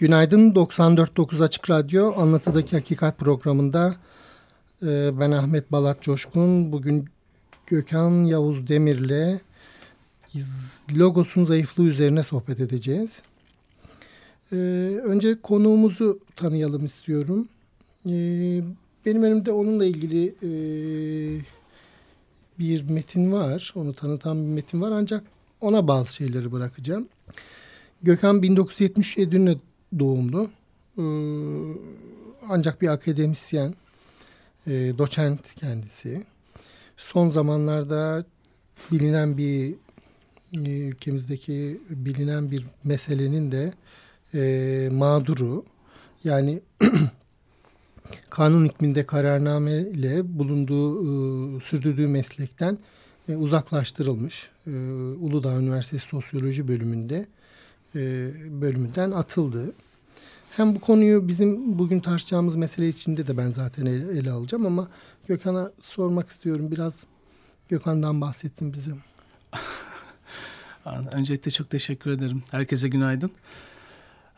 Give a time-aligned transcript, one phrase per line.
[0.00, 3.94] Günaydın 94.9 Açık Radyo Anlatıdaki Hakikat programında
[4.82, 6.72] e, ben Ahmet Balat Coşkun.
[6.72, 7.08] Bugün
[7.66, 9.40] Gökhan Yavuz Demir'le
[10.96, 13.22] logosun zayıflığı üzerine sohbet edeceğiz.
[14.52, 14.56] E,
[15.04, 17.48] önce konuğumuzu tanıyalım istiyorum.
[18.06, 18.12] E,
[19.06, 20.34] benim önümde onunla ilgili
[22.58, 23.72] bir metin var.
[23.74, 25.24] Onu tanıtan bir metin var ancak
[25.60, 27.08] ona bazı şeyleri bırakacağım.
[28.02, 29.58] Gökhan 1977
[29.98, 30.50] doğumlu.
[30.98, 31.02] Ee,
[32.48, 33.74] ancak bir akademisyen,
[34.66, 36.22] e, doçent kendisi.
[36.96, 38.24] Son zamanlarda
[38.92, 39.74] bilinen bir
[40.52, 43.72] e, ülkemizdeki bilinen bir meselenin de
[44.34, 45.64] e, mağduru.
[46.24, 46.60] Yani
[48.30, 52.78] kanun hükmünde kararname ile bulunduğu, sürdürdüğü meslekten
[53.28, 54.50] uzaklaştırılmış.
[55.20, 57.39] Uludağ Üniversitesi Sosyoloji bölümünde e,
[58.60, 59.72] bölümünden atıldı.
[60.50, 64.88] Hem bu konuyu bizim bugün tartışacağımız mesele içinde de ben zaten ele, ele alacağım ama
[65.28, 66.70] Gökhan'a sormak istiyorum.
[66.70, 67.04] Biraz
[67.68, 68.90] Gökhan'dan bahsetsin bize.
[71.12, 72.42] Öncelikle çok teşekkür ederim.
[72.50, 73.30] Herkese günaydın.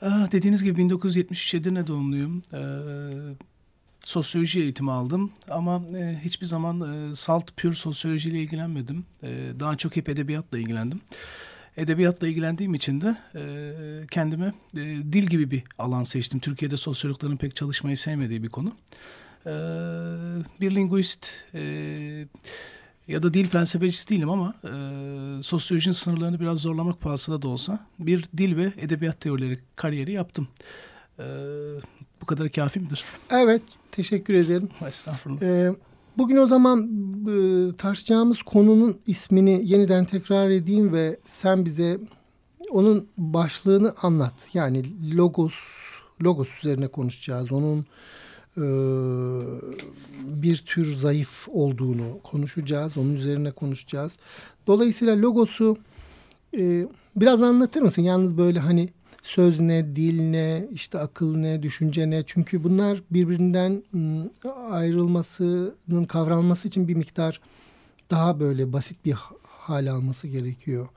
[0.03, 2.43] Dediğiniz gibi 1973 Edirne doğumluyum.
[4.03, 9.05] Sosyoloji eğitimi aldım ama e, hiçbir zaman e, salt pür sosyolojiyle ilgilenmedim.
[9.23, 11.01] E, daha çok hep edebiyatla ilgilendim
[11.77, 13.43] edebiyatla ilgilendiğim için de e,
[14.11, 14.81] kendime e,
[15.13, 16.41] dil gibi bir alan seçtim.
[16.41, 18.73] Türkiye'de sosyologların pek çalışmayı sevmediği bir konu.
[19.47, 19.53] E,
[20.61, 21.63] bir linguist e,
[23.09, 28.25] ya da dil felsefecisi değilim ama e, sosyolojinin sınırlarını biraz zorlamak pahasına da olsa bir
[28.37, 30.49] dil ve edebiyat teorileri kariyeri yaptım.
[31.19, 31.25] E,
[32.21, 33.05] bu kadar kafi midir?
[33.31, 33.63] Evet,
[33.93, 34.69] teşekkür ederim.
[34.89, 35.43] Estağfurullah.
[35.43, 35.73] Ee,
[36.19, 36.91] Bugün o zaman
[37.29, 41.99] e, tartışacağımız konunun ismini yeniden tekrar edeyim ve sen bize
[42.71, 44.49] onun başlığını anlat.
[44.55, 44.85] Yani
[45.17, 45.55] logos,
[46.23, 47.53] logos üzerine konuşacağız.
[47.53, 47.87] Onun
[48.57, 48.65] e,
[50.25, 52.97] bir tür zayıf olduğunu konuşacağız.
[52.97, 54.19] Onun üzerine konuşacağız.
[54.67, 55.77] Dolayısıyla logosu
[56.59, 58.03] e, biraz anlatır mısın?
[58.03, 58.89] Yalnız böyle hani
[59.23, 62.23] söz ne, dil ne, işte akıl ne, düşünce ne.
[62.23, 63.83] Çünkü bunlar birbirinden
[64.71, 67.41] ayrılmasının kavranması için bir miktar
[68.11, 69.15] daha böyle basit bir
[69.47, 70.89] hal alması gerekiyor.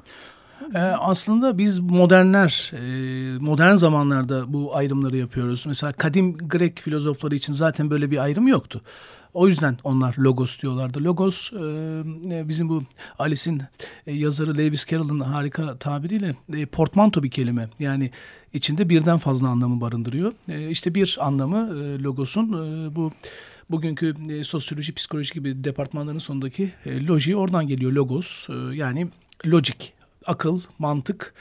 [0.75, 5.63] Ee, aslında biz modernler, e, modern zamanlarda bu ayrımları yapıyoruz.
[5.67, 8.81] Mesela kadim Grek filozofları için zaten böyle bir ayrım yoktu.
[9.35, 11.03] O yüzden onlar logos diyorlardı.
[11.03, 11.57] Logos e,
[12.35, 12.83] e, bizim bu
[13.19, 13.61] Alice'in
[14.07, 17.69] e, yazarı Lewis Carroll'ın harika tabiriyle e, portmanto bir kelime.
[17.79, 18.11] Yani
[18.53, 20.33] içinde birden fazla anlamı barındırıyor.
[20.49, 23.11] E, işte bir anlamı e, logosun e, bu
[23.69, 28.49] bugünkü e, sosyoloji, psikoloji gibi departmanların sonundaki e, loji oradan geliyor logos.
[28.49, 29.07] E, yani
[29.45, 29.85] logic,
[30.25, 31.33] akıl, mantık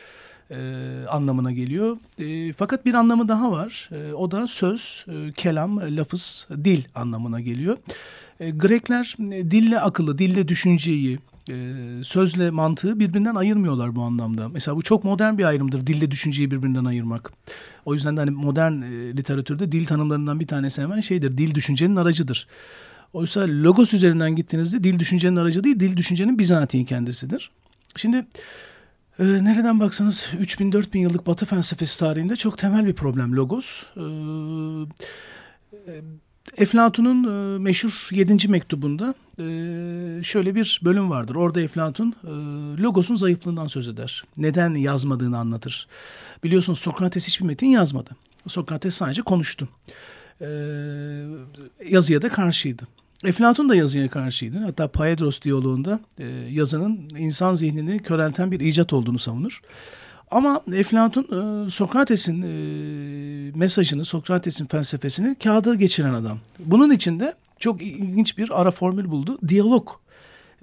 [0.51, 0.57] e,
[1.11, 1.97] anlamına geliyor.
[2.19, 3.91] E, fakat bir anlamı daha var.
[3.93, 7.77] E, o da söz, e, kelam, lafız, dil anlamına geliyor.
[8.41, 11.19] E, Grekler e, dille akıllı, dille düşünceyi,
[11.51, 11.55] e,
[12.03, 14.49] sözle mantığı birbirinden ayırmıyorlar bu anlamda.
[14.49, 17.33] Mesela bu çok modern bir ayrımdır dille düşünceyi birbirinden ayırmak.
[17.85, 21.39] O yüzden de hani modern e, literatürde dil tanımlarından bir tanesi hemen şeydir.
[21.39, 22.47] Dil düşüncenin aracıdır.
[23.13, 27.51] Oysa logos üzerinden gittiğinizde dil düşüncenin aracı değil, dil düşüncenin bizatihi kendisidir.
[27.97, 28.27] Şimdi
[29.19, 33.83] e, nereden baksanız 3000-4000 yıllık Batı felsefesi tarihinde çok temel bir problem logos.
[33.97, 34.05] E,
[36.57, 38.49] Eflatun'un e, meşhur 7.
[38.49, 39.45] mektubunda e,
[40.23, 41.35] şöyle bir bölüm vardır.
[41.35, 42.29] Orada Eflatun e,
[42.83, 44.25] logosun zayıflığından söz eder.
[44.37, 45.89] Neden yazmadığını anlatır.
[46.45, 48.11] Biliyorsunuz Sokrates hiçbir metin yazmadı.
[48.47, 49.69] Sokrates sadece konuştu.
[50.41, 50.47] E,
[51.89, 52.87] yazıya da karşıydı.
[53.25, 54.59] Eflatun da yazıya karşıydı.
[54.59, 59.61] Hatta Paedros diyaloğunda e, yazının insan zihnini körelten bir icat olduğunu savunur.
[60.31, 66.39] Ama Eflatun e, Sokrates'in e, mesajını, Sokrates'in felsefesini kağıda geçiren adam.
[66.59, 69.39] Bunun içinde çok ilginç bir ara formül buldu.
[69.49, 69.89] Diyalog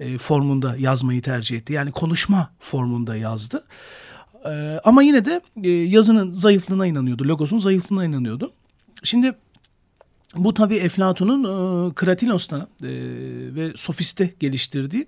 [0.00, 1.72] e, formunda yazmayı tercih etti.
[1.72, 3.64] Yani konuşma formunda yazdı.
[4.44, 7.28] E, ama yine de e, yazının zayıflığına inanıyordu.
[7.28, 8.52] Logosun zayıflığına inanıyordu.
[9.02, 9.34] Şimdi
[10.36, 11.44] bu tabi Eflatun'un
[11.90, 12.88] e, Kratinos'ta e,
[13.54, 15.06] ve sofiste geliştirdiği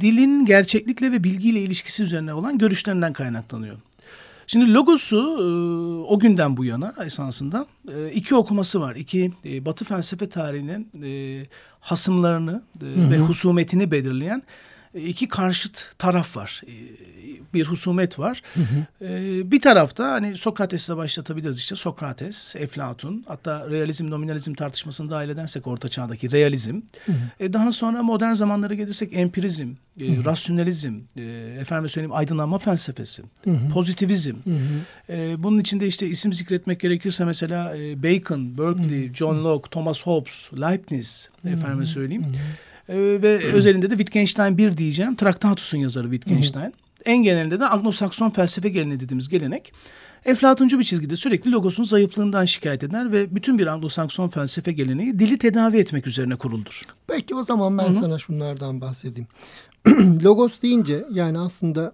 [0.00, 3.76] dilin gerçeklikle ve bilgiyle ilişkisi üzerine olan görüşlerinden kaynaklanıyor.
[4.46, 5.44] Şimdi logosu e,
[6.12, 8.96] o günden bu yana esasında e, iki okuması var.
[8.96, 11.42] İki e, Batı felsefe tarihinin e,
[11.80, 14.42] hasımlarını e, ve husumetini belirleyen
[14.94, 16.62] iki karşıt taraf var.
[17.52, 18.42] E, bir husumet var.
[18.54, 19.08] Hı hı.
[19.08, 25.66] E, bir tarafta hani Sokrates'le başlatabiliriz işte Sokrates, Eflatun hatta realizm nominalizm tartışmasını dahil edersek
[25.66, 26.80] orta çağdaki realizm.
[27.06, 27.16] Hı hı.
[27.40, 29.68] E, daha sonra modern zamanlara gelirsek empirizm,
[30.00, 30.24] e, hı hı.
[30.24, 31.22] rasyonalizm, e,
[31.60, 33.68] efendim söyleyeyim aydınlanma felsefesi, hı hı.
[33.68, 34.34] pozitivizm.
[34.44, 35.12] Hı hı.
[35.12, 39.14] E, bunun içinde işte isim zikretmek gerekirse mesela e, Bacon, Berkeley, hı hı.
[39.14, 41.52] John Locke, Thomas Hobbes, Leibniz hı hı.
[41.52, 42.24] efendime söyleyeyim.
[42.24, 42.32] Hı hı.
[42.88, 43.52] Ee, ve Hı.
[43.52, 45.16] özelinde de Wittgenstein bir diyeceğim.
[45.16, 46.64] Traktatus'un yazarı Wittgenstein.
[46.64, 46.72] Hı.
[47.04, 49.72] En genelinde de Anglo-Sakson felsefe geleneği dediğimiz gelenek
[50.24, 55.38] Eflatuncu bir çizgide sürekli logosun zayıflığından şikayet eder ve bütün bir Anglo-Sakson felsefe geleneği dili
[55.38, 56.82] tedavi etmek üzerine kuruldur.
[57.06, 57.94] Peki o zaman ben Hı-hı.
[57.94, 59.28] sana şunlardan bahsedeyim.
[60.24, 61.92] Logos deyince yani aslında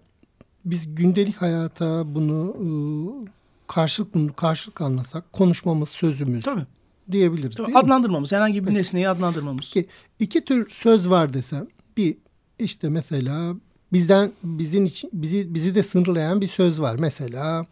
[0.65, 3.27] biz gündelik hayata bunu ıı,
[3.67, 6.45] karşılık karşılık anlasak konuşmamız, sözümüz.
[6.45, 6.67] Tabii
[7.11, 7.57] diyebiliriz.
[7.57, 9.67] Tabii, adlandırmamız, herhangi bir nesneyi adlandırmamız.
[9.67, 9.87] İki,
[10.19, 11.67] iki tür söz var desem.
[11.97, 12.17] Bir
[12.59, 13.55] işte mesela
[13.93, 16.97] bizden bizim için bizi bizi de sınırlayan bir söz var.
[16.97, 17.67] Mesela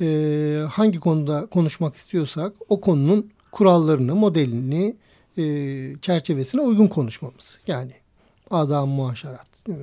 [0.00, 4.96] e, hangi konuda konuşmak istiyorsak o konunun kurallarını, modelini,
[5.38, 5.44] e,
[6.02, 7.58] çerçevesine uygun konuşmamız.
[7.66, 7.92] Yani
[8.50, 9.74] adam muaşerat, e,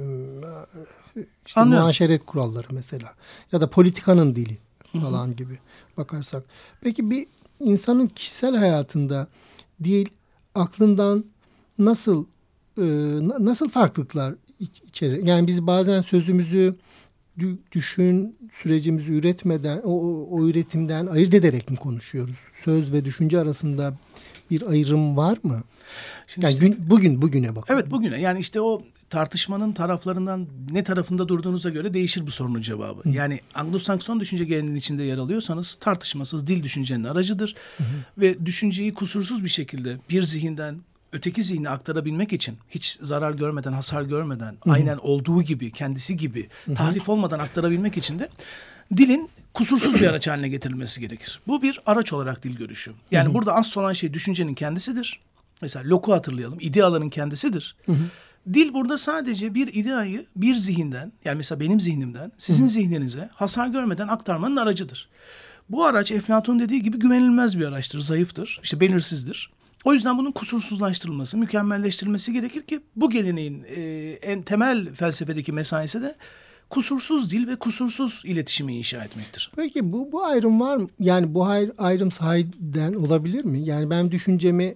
[1.45, 3.13] işte muaşeret kuralları mesela
[3.51, 4.57] ya da politikanın dili
[5.01, 5.57] falan gibi
[5.97, 6.43] bakarsak.
[6.81, 7.27] Peki bir
[7.59, 9.27] insanın kişisel hayatında
[9.79, 10.09] değil
[10.55, 11.25] aklından
[11.79, 12.25] nasıl
[12.77, 12.83] e,
[13.39, 15.23] nasıl farklılıklar içerir?
[15.23, 16.75] Yani biz bazen sözümüzü
[17.71, 19.91] düşün sürecimizi üretmeden o,
[20.29, 22.37] o üretimden ayırt ederek mi konuşuyoruz?
[22.63, 23.97] Söz ve düşünce arasında
[24.51, 25.63] bir ayrım var mı?
[26.27, 27.65] Şimdi yani işte, gün, bugün bugüne bak.
[27.69, 33.01] Evet bugüne yani işte o tartışmanın taraflarından ne tarafında durduğunuza göre değişir bu sorunun cevabı.
[33.01, 33.09] Hı.
[33.09, 37.55] Yani Anglo-Sakson düşünce geleneğinin içinde yer alıyorsanız tartışmasız dil düşüncenin aracıdır.
[37.77, 37.87] Hı hı.
[38.17, 40.75] Ve düşünceyi kusursuz bir şekilde bir zihinden
[41.11, 44.73] öteki zihni aktarabilmek için hiç zarar görmeden, hasar görmeden, hı hı.
[44.73, 46.75] aynen olduğu gibi, kendisi gibi hı hı.
[46.75, 48.29] tahrif olmadan aktarabilmek için de
[48.97, 51.39] dilin kusursuz bir araç haline getirilmesi gerekir.
[51.47, 52.91] Bu bir araç olarak dil görüşü.
[53.11, 53.33] Yani hı hı.
[53.33, 55.19] burada asıl olan şey düşüncenin kendisidir.
[55.61, 56.57] Mesela Locke'u hatırlayalım.
[56.61, 57.75] İdeaların kendisidir.
[57.85, 58.03] Hı hı.
[58.53, 62.69] Dil burada sadece bir ideayı bir zihinden yani mesela benim zihnimden sizin hı.
[62.69, 65.09] zihninize hasar görmeden aktarmanın aracıdır.
[65.69, 69.51] Bu araç Eflatun dediği gibi güvenilmez bir araçtır, zayıftır, işte belirsizdir.
[69.85, 73.81] O yüzden bunun kusursuzlaştırılması, mükemmelleştirilmesi gerekir ki bu geleneğin e,
[74.21, 76.15] en temel felsefedeki mesaisi de
[76.69, 79.51] kusursuz dil ve kusursuz iletişimi inşa etmektir.
[79.55, 80.87] Peki bu bu ayrım var mı?
[80.99, 81.47] Yani bu
[81.77, 83.63] ayrım sahiden olabilir mi?
[83.63, 84.75] Yani ben düşüncemi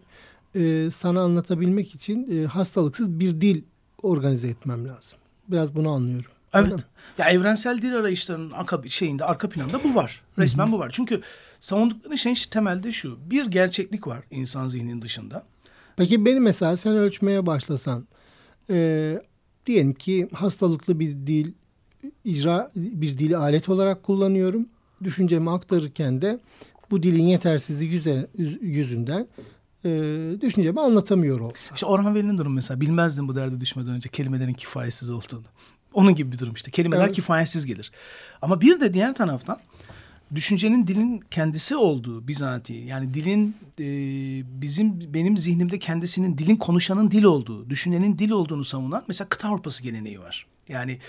[0.55, 3.63] e, sana anlatabilmek için e, hastalıksız bir dil
[4.03, 5.19] organize etmem lazım.
[5.47, 6.31] Biraz bunu anlıyorum.
[6.53, 6.73] Evet.
[7.17, 10.21] Ya evrensel dil arayışlarının arka, şeyinde arka planında bu var.
[10.38, 10.73] Resmen Hı-hı.
[10.73, 10.91] bu var.
[10.94, 11.21] Çünkü
[11.63, 13.18] savundukları şeyin temelde şu.
[13.30, 15.44] Bir gerçeklik var insan zihninin dışında.
[15.98, 18.07] Peki beni mesela sen ölçmeye başlasan
[18.69, 19.18] e,
[19.65, 21.54] diyelim ki hastalıklı bir dil
[22.24, 24.65] icra bir dili alet olarak kullanıyorum.
[25.04, 26.39] Düşüncemi aktarırken de
[26.92, 28.01] bu dilin yetersizliği
[28.62, 29.27] yüzünden
[29.86, 29.89] e,
[30.42, 31.74] düşüncemi anlatamıyor olsa.
[31.74, 35.44] İşte Orhan Veli'nin durumu mesela bilmezdim bu derde düşmeden önce kelimelerin kifayetsiz olduğunu.
[35.94, 36.71] Onun gibi bir durum işte.
[36.71, 37.15] Kelimeler evet.
[37.15, 37.92] kifayetsiz gelir.
[38.42, 39.60] Ama bir de diğer taraftan
[40.35, 43.85] düşüncenin dilin kendisi olduğu bizatihi yani dilin e,
[44.62, 49.83] bizim benim zihnimde kendisinin dilin konuşanın dil olduğu, düşünenin dil olduğunu savunan mesela kıta Avrupası
[49.83, 50.47] geleneği var.
[50.69, 51.00] Yani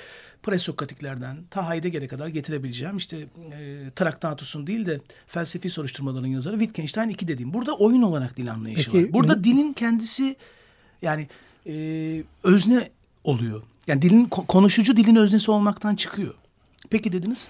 [0.42, 7.28] presokratiklerden ta Heidegger'e kadar getirebileceğim işte e, Traktatus'un değil de felsefi soruşturmaların yazarı Wittgenstein 2
[7.28, 7.54] dediğim.
[7.54, 9.12] Burada oyun olarak dil anlayışı Peki, var.
[9.12, 9.44] Burada ün...
[9.44, 10.36] dilin kendisi
[11.02, 11.28] yani
[11.66, 12.90] e, özne
[13.24, 13.62] oluyor.
[13.86, 16.34] Yani dilin konuşucu dilin öznesi olmaktan çıkıyor.
[16.90, 17.48] Peki dediniz?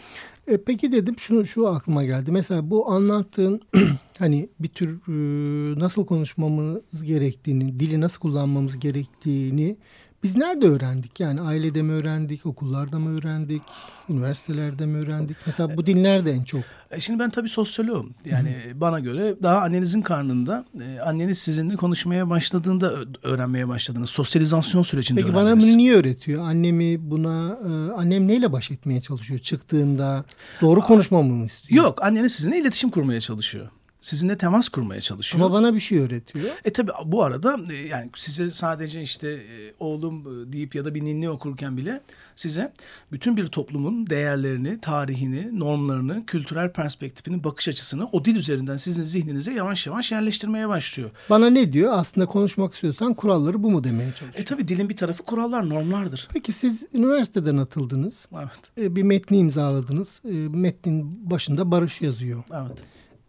[0.48, 2.32] E, peki dedim şu şu aklıma geldi.
[2.32, 3.60] Mesela bu anlattığın
[4.18, 9.76] hani bir tür e, nasıl konuşmamız gerektiğini, dili nasıl kullanmamız gerektiğini
[10.24, 11.20] biz nerede öğrendik?
[11.20, 13.62] Yani ailede mi öğrendik, okullarda mı öğrendik,
[14.08, 15.36] üniversitelerde mi öğrendik?
[15.46, 16.62] Mesela bu dil nerede en çok?
[16.90, 18.14] E, şimdi ben tabii sosyoloğum.
[18.24, 18.80] Yani Hı-hı.
[18.80, 24.10] bana göre daha annenizin karnında, e, anneniz sizinle konuşmaya başladığında öğrenmeye başladınız.
[24.10, 25.62] Sosyalizasyon sürecinde Peki öğrendiniz.
[25.62, 26.44] bana bunu niye öğretiyor?
[26.44, 30.24] Annemi buna, e, annem neyle baş etmeye çalışıyor çıktığında?
[30.60, 31.84] Doğru konuşmamı mı istiyor?
[31.84, 33.68] Yok, anneniz sizinle iletişim kurmaya çalışıyor
[34.04, 35.44] sizinle temas kurmaya çalışıyor.
[35.44, 36.44] Ama bana bir şey öğretiyor.
[36.64, 40.94] E tabi bu arada e, yani size sadece işte e, oğlum e, deyip ya da
[40.94, 42.00] bir ninni okurken bile
[42.36, 42.72] size
[43.12, 49.52] bütün bir toplumun değerlerini, tarihini, normlarını, kültürel perspektifini, bakış açısını o dil üzerinden sizin zihninize
[49.52, 51.10] yavaş yavaş yerleştirmeye başlıyor.
[51.30, 51.92] Bana ne diyor?
[51.92, 54.34] Aslında konuşmak istiyorsan kuralları bu mu demeye çalışıyor.
[54.34, 56.28] E tabi dilin bir tarafı kurallar, normlardır.
[56.32, 58.28] Peki siz üniversiteden atıldınız.
[58.34, 58.94] Evet.
[58.96, 60.20] Bir metni imzaladınız.
[60.50, 62.44] Metnin başında barış yazıyor.
[62.52, 62.78] Evet.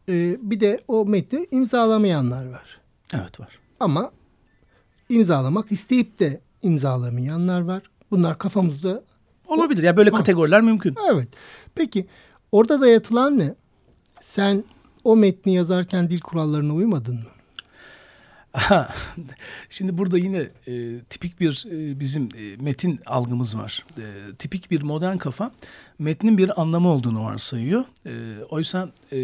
[0.09, 2.79] Ee, bir de o metni imzalamayanlar var.
[3.13, 3.59] Evet var.
[3.79, 4.11] Ama
[5.09, 7.83] imzalamak isteyip de imzalamayanlar var.
[8.11, 9.03] Bunlar kafamızda
[9.47, 9.83] olabilir.
[9.83, 10.17] Ya böyle ha.
[10.17, 10.95] kategoriler mümkün.
[11.11, 11.29] Evet.
[11.75, 12.07] Peki
[12.51, 13.55] orada dayatılan ne?
[14.21, 14.63] Sen
[15.03, 17.34] o metni yazarken dil kurallarına uymadın mı?
[19.69, 23.85] Şimdi burada yine e, tipik bir e, bizim e, metin algımız var.
[23.97, 25.51] E, tipik bir modern kafa
[25.99, 27.85] metnin bir anlamı olduğunu varsayıyor.
[28.05, 29.17] E, oysa e,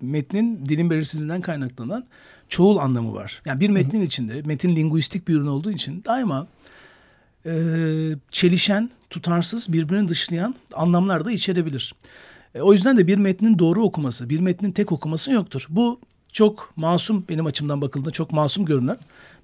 [0.00, 2.06] metnin dilin belirsizliğinden kaynaklanan
[2.48, 3.42] çoğul anlamı var.
[3.44, 6.46] Yani bir metnin içinde metin linguistik bir ürün olduğu için daima
[7.46, 7.52] e,
[8.30, 11.94] çelişen, tutarsız, birbirini dışlayan anlamlar da içerebilir.
[12.54, 15.66] E, o yüzden de bir metnin doğru okuması, bir metnin tek okuması yoktur.
[15.68, 16.00] Bu
[16.34, 18.98] çok masum benim açımdan bakıldığında çok masum görünen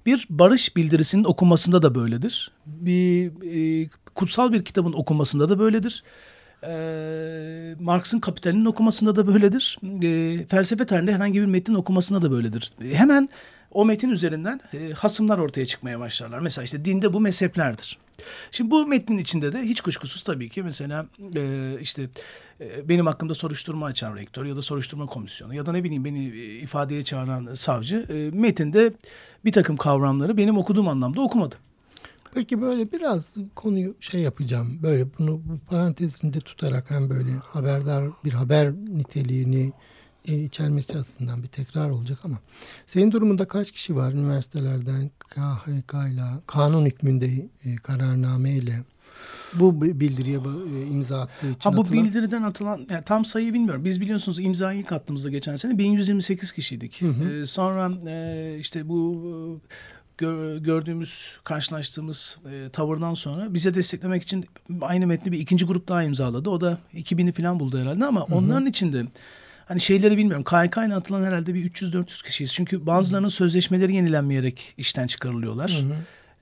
[0.05, 2.51] bir barış bildirisinin okunmasında da böyledir.
[2.65, 3.31] Bir
[3.83, 6.03] e, kutsal bir kitabın okunmasında da böyledir.
[6.63, 9.77] E, Marx'ın Kapital'in okumasında da böyledir.
[10.03, 12.73] E, felsefe tarihinde herhangi bir metnin okumasında da böyledir.
[12.83, 13.29] E, hemen
[13.71, 16.39] o metin üzerinden e, hasımlar ortaya çıkmaya başlarlar.
[16.39, 17.97] Mesela işte dinde bu mezheplerdir.
[18.51, 22.09] Şimdi bu metnin içinde de hiç kuşkusuz tabii ki mesela e, işte
[22.61, 26.27] e, benim hakkımda soruşturma açan rektör ya da soruşturma komisyonu ya da ne bileyim beni
[26.27, 28.93] e, ifadeye çağıran savcı e, metinde
[29.45, 31.55] bir takım kavramları benim okuduğum anlamda okumadı.
[32.33, 34.79] Peki böyle biraz konuyu şey yapacağım.
[34.83, 39.71] Böyle bunu bu parantezinde tutarak hem böyle haberdar bir haber niteliğini
[40.27, 42.37] e, içermesi açısından bir tekrar olacak ama
[42.85, 48.83] senin durumunda kaç kişi var üniversitelerden KHK ile kanun hükmünde e, kararname ile
[49.53, 52.05] bu bildiriye e, imza attığı için ha, bu atılan...
[52.05, 53.85] bildiriden atılan yani tam sayıyı bilmiyorum.
[53.85, 57.01] Biz biliyorsunuz imzayı ilk attığımızda geçen sene 1128 kişiydik.
[57.01, 57.29] Hı hı.
[57.29, 59.61] Ee, sonra e, işte bu
[60.17, 64.45] gör, gördüğümüz, karşılaştığımız e, tavırdan sonra bize desteklemek için
[64.81, 66.49] aynı metni bir ikinci grup daha imzaladı.
[66.49, 68.35] O da 2000'i falan buldu herhalde ama hı hı.
[68.35, 69.05] onların içinde
[69.71, 70.43] hani şeyleri bilmiyorum.
[70.43, 72.53] KYK ile atılan herhalde bir 300-400 kişiyiz.
[72.53, 75.83] Çünkü bazılarının sözleşmeleri yenilenmeyerek işten çıkarılıyorlar.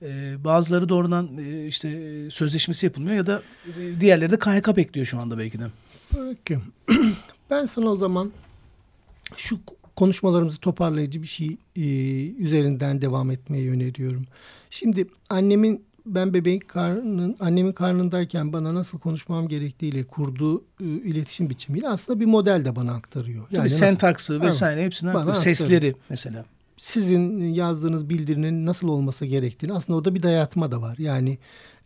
[0.02, 1.88] Ee, bazıları doğrudan e, işte
[2.30, 5.64] sözleşmesi yapılmıyor ya da e, diğerleri de KHK bekliyor şu anda belki de.
[6.10, 6.58] Peki.
[7.50, 8.32] Ben sana o zaman
[9.36, 9.58] şu
[9.96, 11.82] konuşmalarımızı toparlayıcı bir şey e,
[12.32, 14.26] üzerinden devam etmeyi öneriyorum.
[14.70, 21.88] Şimdi annemin ben bebeğin karnının annemin karnındayken bana nasıl konuşmam gerektiğiyle kurduğu e, iletişim biçimiyle
[21.88, 23.44] aslında bir model de bana aktarıyor.
[23.50, 25.98] Yani Tabii sentaksı nasıl, vesaire hepsini bana sesleri aktarıyor.
[26.10, 26.44] mesela.
[26.76, 30.94] Sizin yazdığınız bildirinin nasıl olması gerektiğini aslında orada bir dayatma da var.
[30.98, 31.38] Yani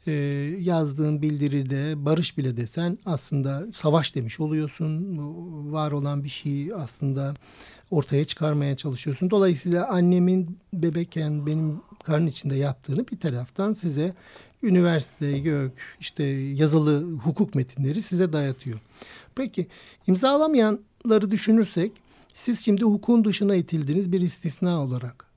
[0.06, 0.12] e,
[0.60, 5.18] yazdığın bildiride barış bile desen aslında savaş demiş oluyorsun.
[5.72, 7.34] Var olan bir şeyi aslında
[7.90, 9.30] ortaya çıkarmaya çalışıyorsun.
[9.30, 14.14] Dolayısıyla annemin bebekken benim karın içinde yaptığını bir taraftan size
[14.62, 18.78] üniversite, gök, işte yazılı hukuk metinleri size dayatıyor.
[19.34, 19.66] Peki
[20.06, 21.92] imzalamayanları düşünürsek
[22.34, 25.33] siz şimdi hukukun dışına itildiniz bir istisna olarak.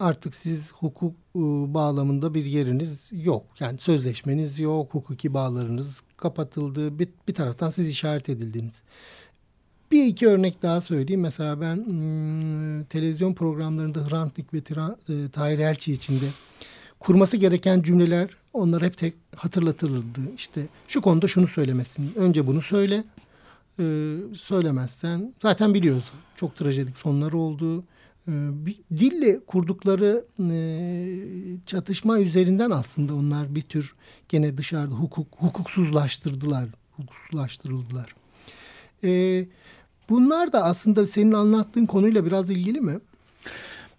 [0.00, 3.46] Artık siz hukuk ıı, bağlamında bir yeriniz yok.
[3.60, 6.98] Yani sözleşmeniz yok, hukuki bağlarınız kapatıldı.
[6.98, 8.82] Bir, bir taraftan siz işaret edildiniz.
[9.90, 11.20] Bir iki örnek daha söyleyeyim.
[11.20, 16.26] Mesela ben hmm, televizyon programlarında Hrant Dink ve e, Tahir Elçi içinde
[17.00, 20.20] kurması gereken cümleler onlar hep tek hatırlatılırdı.
[20.36, 22.12] İşte şu konuda şunu söylemesin.
[22.16, 23.04] Önce bunu söyle.
[24.34, 26.12] Söylemezsen zaten biliyoruz.
[26.36, 27.84] Çok trajedik sonları oldu.
[28.30, 28.32] Ee,
[28.98, 30.56] dille kurdukları e,
[31.66, 33.94] çatışma üzerinden aslında onlar bir tür
[34.28, 36.68] gene dışarıda hukuk hukuksuzlaştırdılar.
[36.96, 38.14] Hukuksuzlaştırıldılar.
[39.04, 39.46] Ee,
[40.10, 43.00] Bunlar da aslında senin anlattığın konuyla biraz ilgili mi?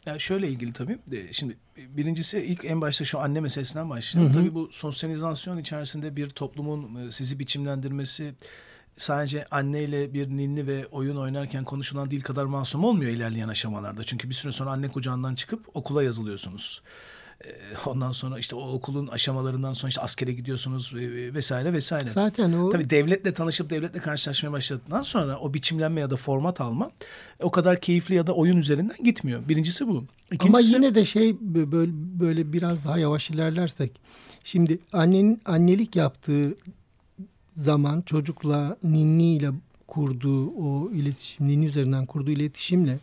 [0.06, 0.98] Yani şöyle ilgili tabii.
[1.32, 4.34] Şimdi birincisi ilk en başta şu anne meselesinden başlayalım.
[4.34, 8.34] Tabii bu sosyalizasyon içerisinde bir toplumun e, sizi biçimlendirmesi
[9.02, 14.04] sadece anneyle bir ninni ve oyun oynarken konuşulan dil kadar masum olmuyor ilerleyen aşamalarda.
[14.04, 16.82] Çünkü bir süre sonra anne kucağından çıkıp okula yazılıyorsunuz.
[17.46, 17.48] Ee,
[17.86, 20.94] ondan sonra işte o okulun aşamalarından sonra işte askere gidiyorsunuz
[21.34, 22.08] vesaire vesaire.
[22.08, 22.70] Zaten o...
[22.70, 26.92] Tabii devletle tanışıp devletle karşılaşmaya başladıktan sonra o biçimlenme ya da format alma
[27.40, 29.50] o kadar keyifli ya da oyun üzerinden gitmiyor.
[29.50, 30.06] Birincisi bu.
[30.32, 30.76] İkincisi...
[30.76, 33.92] Ama yine de şey böyle, böyle biraz daha yavaş ilerlersek.
[34.44, 36.56] Şimdi annenin annelik yaptığı
[37.54, 39.52] zaman çocukla ninni ile
[39.88, 43.00] kurduğu o iletişim, ninni üzerinden kurduğu iletişimle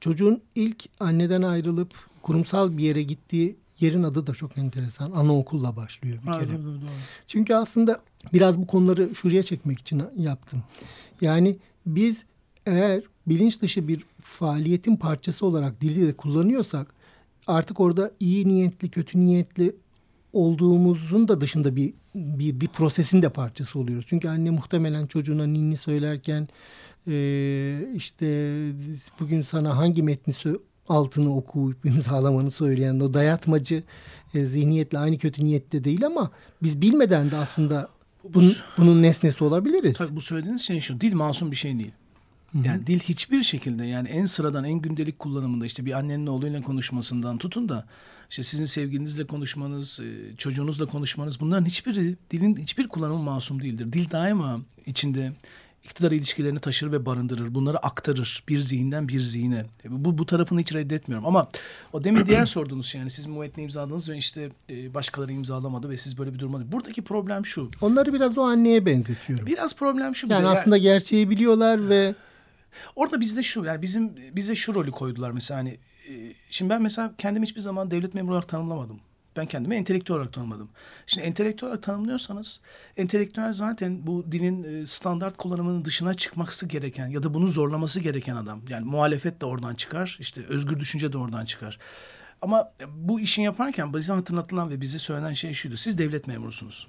[0.00, 5.12] çocuğun ilk anneden ayrılıp kurumsal bir yere gittiği yerin adı da çok enteresan.
[5.12, 6.52] Anaokulla başlıyor bir kere.
[6.52, 6.90] Doğru, doğru.
[7.26, 8.00] Çünkü aslında
[8.32, 10.62] biraz bu konuları şuraya çekmek için yaptım.
[11.20, 11.56] Yani
[11.86, 12.24] biz
[12.66, 16.94] eğer bilinç dışı bir faaliyetin parçası olarak dili de kullanıyorsak
[17.46, 19.76] artık orada iyi niyetli, kötü niyetli
[20.32, 24.06] olduğumuzun da dışında bir bir, bir prosesin de parçası oluyoruz.
[24.08, 26.48] Çünkü anne muhtemelen çocuğuna ninni söylerken
[27.06, 27.14] e,
[27.94, 28.26] işte
[29.20, 30.34] bugün sana hangi metni
[30.88, 33.82] altını okuyup imzalamanı söyleyen o dayatmacı
[34.34, 36.30] e, zihniyetle aynı kötü niyette değil ama
[36.62, 37.88] biz bilmeden de aslında
[38.24, 39.96] bunun, bunun nesnesi olabiliriz.
[39.96, 41.00] Tabii bu söylediğiniz şey şu.
[41.00, 41.92] Dil masum bir şey değil.
[42.54, 42.86] Yani Hı-hı.
[42.86, 47.68] dil hiçbir şekilde yani en sıradan en gündelik kullanımında işte bir annenin oğluyla konuşmasından tutun
[47.68, 47.86] da
[48.32, 53.92] işte sizin sevgilinizle konuşmanız, e, çocuğunuzla konuşmanız bunların hiçbiri dilin hiçbir kullanımı masum değildir.
[53.92, 55.32] Dil daima içinde
[55.84, 57.54] iktidar ilişkilerini taşır ve barındırır.
[57.54, 59.64] Bunları aktarır bir zihinden bir zihine.
[59.84, 61.26] Bu, bu tarafını hiç reddetmiyorum.
[61.26, 61.48] Ama
[61.92, 65.90] o demin diğer sorduğunuz şey yani siz bu metni imzaladınız ve işte e, başkaları imzalamadı
[65.90, 66.72] ve siz böyle bir durumda.
[66.72, 67.70] Buradaki problem şu.
[67.80, 69.46] Onları biraz o anneye benzetiyorum.
[69.46, 70.26] Biraz problem şu.
[70.26, 72.14] Yani aslında yani, gerçeği biliyorlar ve
[72.96, 75.78] Orada bizde şu yani bizim bize şu rolü koydular mesela hani e,
[76.50, 79.00] şimdi ben mesela kendimi hiçbir zaman devlet memuru olarak tanımlamadım.
[79.36, 80.68] Ben kendimi entelektüel olarak tanımladım.
[81.06, 82.60] Şimdi entelektüel olarak tanımlıyorsanız
[82.96, 88.36] entelektüel zaten bu dinin e, standart kullanımının dışına çıkması gereken ya da bunu zorlaması gereken
[88.36, 88.60] adam.
[88.68, 90.16] Yani muhalefet de oradan çıkar.
[90.20, 91.78] işte özgür düşünce de oradan çıkar.
[92.42, 95.76] Ama bu işin yaparken bize hatırlatılan ve bize söylenen şey şuydu.
[95.76, 96.88] Siz devlet memurusunuz.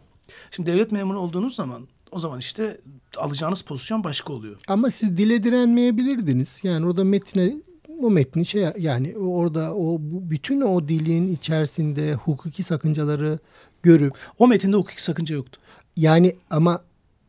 [0.52, 2.82] Şimdi devlet memuru olduğunuz zaman o zaman işte
[3.18, 4.56] alacağınız pozisyon başka oluyor.
[4.68, 6.60] Ama siz dile direnmeyebilirdiniz.
[6.64, 7.54] Yani orada metne
[8.02, 13.40] o metni şey yani orada o bütün o dilin içerisinde hukuki sakıncaları
[13.84, 15.60] görüp o metinde hukuki sakınca yoktu.
[15.98, 16.82] Yani ama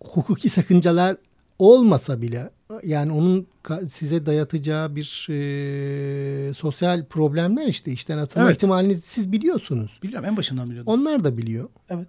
[0.04, 1.16] hukuki sakıncalar
[1.58, 2.50] olmasa bile
[2.82, 3.46] yani onun
[3.88, 8.56] size dayatacağı bir e, sosyal problemler işte işten atılma evet.
[8.56, 9.98] ihtimalini siz biliyorsunuz.
[10.02, 10.92] Biliyorum en başından biliyordum.
[10.92, 11.68] Onlar da biliyor.
[11.90, 12.08] Evet.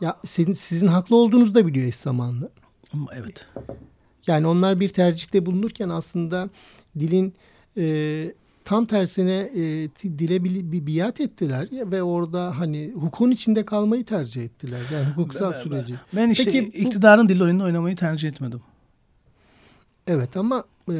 [0.00, 2.50] Ya sizin, sizin haklı olduğunuzu da biliyor eş zamanlı.
[2.92, 3.46] Ama evet.
[4.26, 6.50] Yani onlar bir tercihte bulunurken aslında
[6.98, 7.34] dilin
[7.76, 14.04] e, tam tersine e, dile bir, bir biat ettiler ve orada hani hukukun içinde kalmayı
[14.04, 14.80] tercih ettiler.
[14.92, 15.92] Yani hukuksal ben, süreci.
[15.92, 18.60] Ben, ben işte Peki, iktidarın bu, dil oyununu oynamayı tercih etmedim.
[20.06, 20.94] Evet ama e,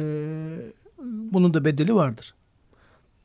[1.03, 2.33] bunun da bedeli vardır.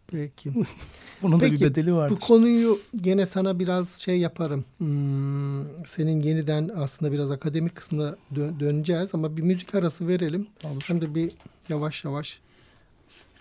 [0.06, 0.52] Peki.
[1.22, 2.10] Bunun Peki, da bir bedeli var.
[2.10, 4.64] Bu konuyu gene sana biraz şey yaparım.
[4.78, 10.46] Hmm, senin yeniden aslında biraz akademik kısmına dö- döneceğiz ama bir müzik arası verelim.
[10.64, 10.82] Olur.
[10.86, 11.32] Hem de bir
[11.68, 12.40] yavaş yavaş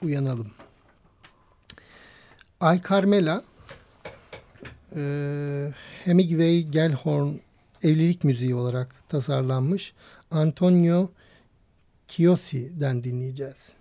[0.04, 0.52] uyanalım.
[2.60, 3.44] Ay Carmela
[4.96, 7.34] e, Hemingway Gellhorn
[7.84, 9.94] evlilik müziği olarak tasarlanmış
[10.32, 11.10] Antonio
[12.08, 13.74] Kiosi'den dinleyeceğiz.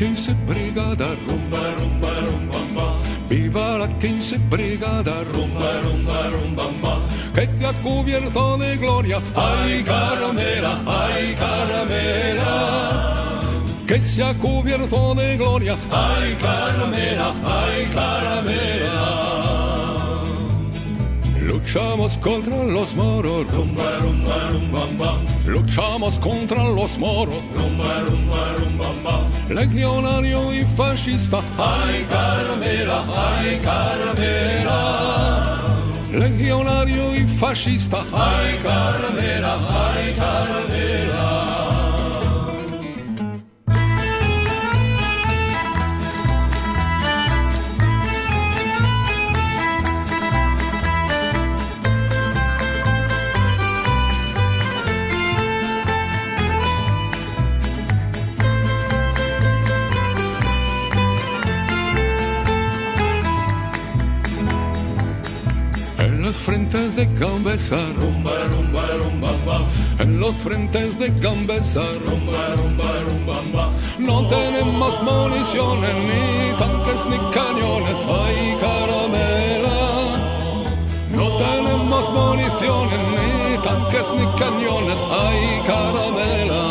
[0.00, 2.96] Quince Brigada, rumba, rumba, rumba,
[3.28, 7.02] Viva la Quince Brigada, rumba, rumba, rumba,
[7.34, 12.54] Que te ha cubierto de gloria, ay caramela, ay caramela.
[13.86, 19.30] Que se ha cubierto de gloria, ay caramela, ay caramela.
[21.42, 28.99] Luchamos contra los moros, rumba, rumba, rumba, Luchamos contra los moros, rumba, rumba, rumba,
[29.50, 35.58] Legionario y fascista, ay caramela, ay caramela.
[36.12, 41.59] Legionario y fascista, ay caramela, ay caramela.
[67.00, 69.58] De Gambesa, rumba, rumba, rumba,
[70.00, 76.24] en los frentes de Gambesa, rumba, rumba, rumba, no tenemos municiones, ni
[76.58, 79.78] tanques, ni cañones, ay caramela.
[81.16, 86.69] No tenemos municiones, ni tanques, ni cañones, ay caramela.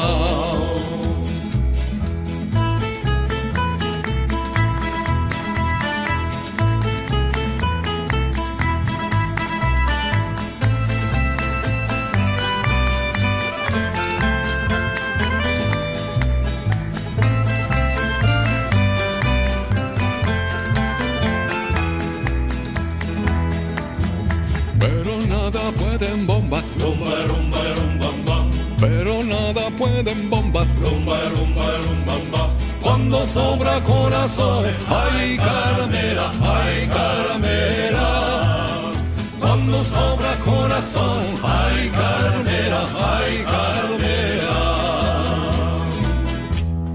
[34.09, 38.09] Corazón, ay caramela, ay caramela.
[39.39, 42.81] Cuando sobra corazón, ay caramela,
[43.13, 44.59] ay caramela.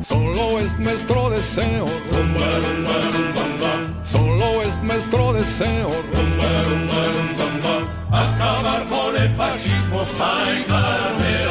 [0.01, 3.73] Solo es nuestro deseo, rumba, rumba, rumba.
[4.03, 7.01] Solo es nuestro deseo, rumba, rumba,
[7.39, 7.77] rumba.
[8.25, 11.44] Acabar con el fascismo, ay caramela,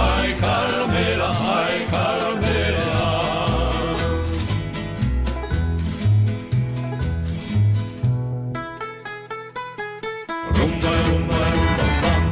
[0.00, 3.00] ay caramela, ay caramela.
[10.56, 12.22] Rumba, rumba, rumba, bam.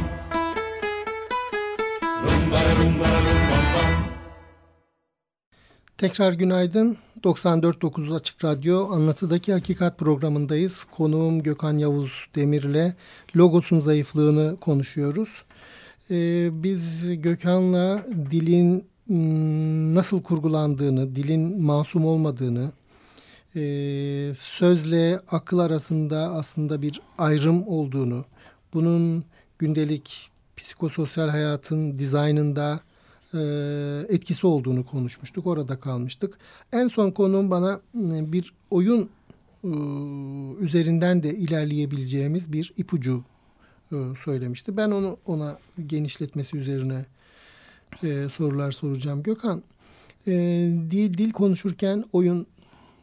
[2.23, 3.93] Rumba, rumba, rumba, bam.
[5.97, 6.97] Tekrar günaydın.
[7.23, 10.83] 94.9 Açık Radyo Anlatıdaki Hakikat programındayız.
[10.83, 12.93] Konuğum Gökhan Yavuz Demir'le
[13.35, 15.43] logosun zayıflığını konuşuyoruz.
[16.11, 22.71] Ee, biz Gökhan'la dilin mm, nasıl kurgulandığını, dilin masum olmadığını,
[23.55, 23.61] e,
[24.39, 28.25] sözle akıl arasında aslında bir ayrım olduğunu,
[28.73, 29.23] bunun
[29.59, 32.79] gündelik psikososyal hayatın dizaynında
[33.33, 33.39] e,
[34.09, 35.47] etkisi olduğunu konuşmuştuk.
[35.47, 36.37] Orada kalmıştık.
[36.73, 39.09] En son konuğum bana e, bir oyun
[39.63, 39.69] e,
[40.63, 43.38] üzerinden de ilerleyebileceğimiz bir ipucu e,
[44.23, 44.77] söylemişti.
[44.77, 47.05] Ben onu ona genişletmesi üzerine
[48.03, 49.23] e, sorular soracağım.
[49.23, 49.63] Gökhan,
[50.27, 50.31] e,
[50.91, 52.47] dil dil konuşurken oyun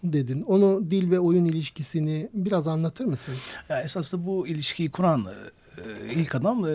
[0.04, 0.42] dedin.
[0.42, 3.34] Onu dil ve oyun ilişkisini biraz anlatır mısın?
[3.68, 5.26] Ya esasında bu ilişkiyi kuran
[5.78, 6.72] e, ilk adam e,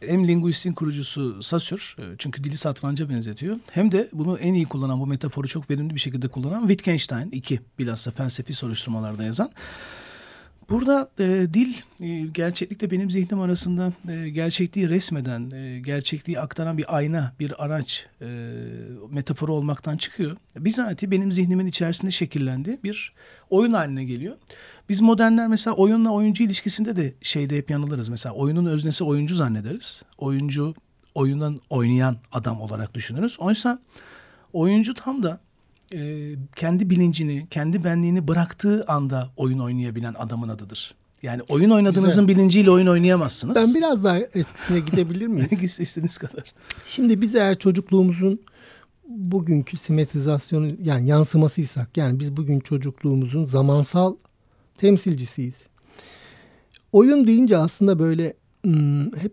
[0.00, 3.56] hem linguistin kurucusu Saussure e, çünkü dili satranca benzetiyor.
[3.70, 7.60] Hem de bunu en iyi kullanan bu metaforu çok verimli bir şekilde kullanan Wittgenstein iki
[7.78, 9.50] bilhassa felsefi soruşturmalarda yazan.
[10.70, 16.96] Burada e, dil e, gerçeklikle benim zihnim arasında e, gerçekliği resmeden, e, gerçekliği aktaran bir
[16.96, 18.26] ayna, bir araç e,
[19.10, 20.36] metaforu olmaktan çıkıyor.
[20.56, 23.12] Bizatihi benim zihnimin içerisinde şekillendi bir
[23.50, 24.36] oyun haline geliyor.
[24.88, 28.08] Biz modernler mesela oyunla oyuncu ilişkisinde de şeyde hep yanılırız.
[28.08, 30.02] Mesela oyunun öznesi oyuncu zannederiz.
[30.18, 30.74] Oyuncu
[31.14, 33.40] oyundan oynayan adam olarak düşünürüz.
[33.40, 33.78] Oysa
[34.52, 35.40] oyuncu tam da
[35.94, 40.94] e, kendi bilincini, kendi benliğini bıraktığı anda oyun oynayabilen adamın adıdır.
[41.22, 43.56] Yani oyun oynadığınızın bilinciyle oyun oynayamazsınız.
[43.56, 45.80] Ben biraz daha etkisine gidebilir miyiz?
[45.80, 46.54] İstediğiniz kadar.
[46.84, 48.40] Şimdi biz eğer çocukluğumuzun
[49.08, 54.16] bugünkü simetrizasyonu yani yansımasıysak yani biz bugün çocukluğumuzun zamansal
[54.78, 55.62] temsilcisiyiz.
[56.92, 59.32] Oyun deyince aslında böyle hmm, hep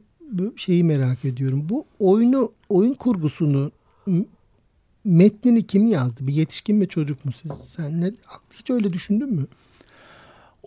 [0.55, 1.69] şeyi merak ediyorum.
[1.69, 3.71] Bu oyunu oyun kurgusunu
[5.07, 6.27] metnini kim yazdı?
[6.27, 7.51] Bir yetişkin mi çocuk mu siz?
[7.63, 8.11] Sen ne
[8.55, 9.47] hiç öyle düşündün mü?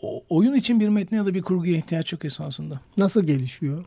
[0.02, 2.80] O, oyun için bir metne ya da bir kurguya ihtiyaç yok esasında.
[2.96, 3.84] Nasıl gelişiyor?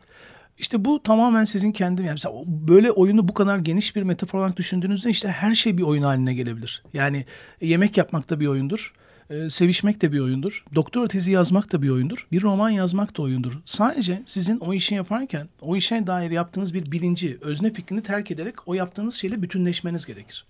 [0.58, 4.58] İşte bu tamamen sizin kendi yani mesela böyle oyunu bu kadar geniş bir metafor olarak
[4.58, 6.84] düşündüğünüzde işte her şey bir oyun haline gelebilir.
[6.94, 7.26] Yani
[7.62, 8.94] yemek yapmak da bir oyundur.
[9.30, 10.66] E, sevişmek de bir oyundur.
[10.76, 12.28] Doktora tezi yazmak da bir oyundur.
[12.32, 13.54] Bir roman yazmak da oyundur.
[13.66, 18.68] Sadece sizin o işi yaparken o işe dair yaptığınız bir bilinci, özne fikrini terk ederek
[18.68, 20.46] o yaptığınız şeyle bütünleşmeniz gerekir.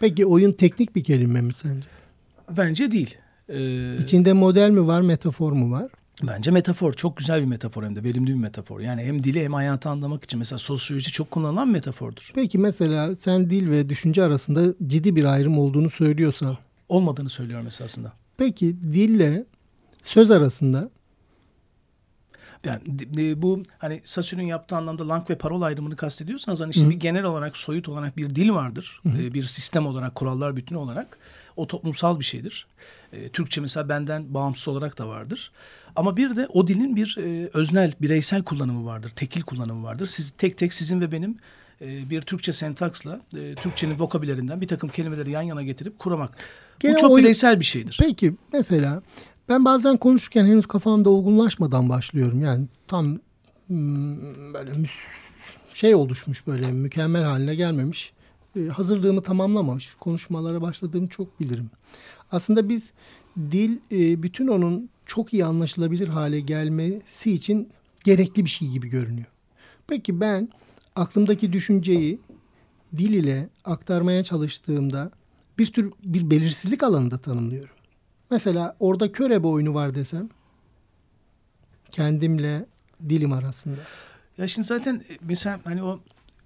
[0.00, 1.88] Peki oyun teknik bir kelime mi sence?
[2.56, 3.16] Bence değil.
[3.48, 5.90] Ee, İçinde model mi var, metafor mu var?
[6.22, 8.80] Bence metafor çok güzel bir metafor hem de verimli bir metafor.
[8.80, 12.32] Yani hem dili hem hayatı anlamak için mesela sosyoloji çok kullanılan metafordur.
[12.34, 16.56] Peki mesela sen dil ve düşünce arasında ciddi bir ayrım olduğunu söylüyorsan
[16.92, 18.12] Olmadığını söylüyorum esasında.
[18.36, 19.44] peki dille
[20.02, 20.90] söz arasında
[22.64, 22.80] Yani
[23.42, 27.56] bu hani Saussüre'ün yaptığı anlamda lang ve parol ayrımını kastediyorsanız hani işte bir genel olarak
[27.56, 29.02] soyut olarak bir dil vardır.
[29.18, 31.18] E, bir sistem olarak kurallar bütünü olarak
[31.56, 32.66] o toplumsal bir şeydir.
[33.12, 35.52] E, Türkçe mesela benden bağımsız olarak da vardır.
[35.96, 39.10] Ama bir de o dilin bir e, öznel, bireysel kullanımı vardır.
[39.16, 40.06] Tekil kullanımı vardır.
[40.06, 41.36] Siz tek tek sizin ve benim
[41.80, 46.36] e, bir Türkçe sentaksla e, Türkçenin vokabülerinden bir takım kelimeleri yan yana getirip kurmak.
[46.82, 47.98] Gene bu çok oyun- bireysel bir şeydir.
[48.00, 49.02] Peki mesela
[49.48, 52.42] ben bazen konuşurken henüz kafamda olgunlaşmadan başlıyorum.
[52.42, 53.18] Yani tam
[53.66, 54.70] hmm, böyle
[55.74, 58.12] şey oluşmuş böyle mükemmel haline gelmemiş.
[58.56, 59.94] e, hazırlığımı tamamlamamış.
[60.00, 61.70] Konuşmalara başladığımı çok bilirim.
[62.32, 62.90] Aslında biz
[63.36, 67.68] dil e, bütün onun çok iyi anlaşılabilir hale gelmesi için
[68.04, 69.26] gerekli bir şey gibi görünüyor.
[69.86, 70.48] Peki ben
[70.96, 72.18] aklımdaki düşünceyi
[72.96, 75.10] dil ile aktarmaya çalıştığımda
[75.62, 77.74] bir tür bir belirsizlik alanında tanımlıyorum.
[78.30, 80.28] Mesela orada körebe oyunu var desem
[81.90, 82.66] kendimle
[83.08, 83.80] dilim arasında.
[84.38, 86.00] Ya şimdi zaten e, mesela hani o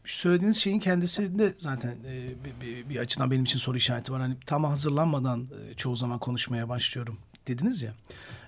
[0.05, 4.21] söylediğiniz şeyin kendisinde zaten e, bir, bir, bir açıdan benim için soru işareti var.
[4.21, 7.95] Hani tam hazırlanmadan e, çoğu zaman konuşmaya başlıyorum dediniz ya.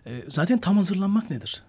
[0.06, 1.62] E, zaten tam hazırlanmak nedir?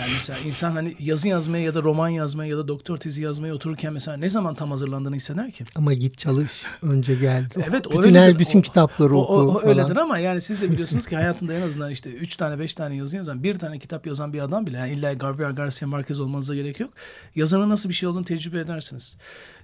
[0.00, 3.54] Yani mesela insan hani yazı yazmaya ya da roman yazmaya ya da doktor tezi yazmaya
[3.54, 5.64] otururken mesela ne zaman tam hazırlandığını hisseder ki?
[5.74, 6.62] Ama git çalış.
[6.82, 7.48] Önce gel.
[7.70, 8.20] Evet, o bütün öyledir.
[8.20, 11.16] her bütün O- kitapları O, oku o, o öyledir ama yani siz de biliyorsunuz ki
[11.16, 14.40] hayatında en azından işte üç tane beş tane yazı yazan bir tane kitap yazan bir
[14.40, 16.90] adam bile yani illa Gabriel Garcia Marquez olmanıza gerek yok.
[17.34, 19.16] Yazının nasıl bir şey olduğunu tecrübe edersiniz.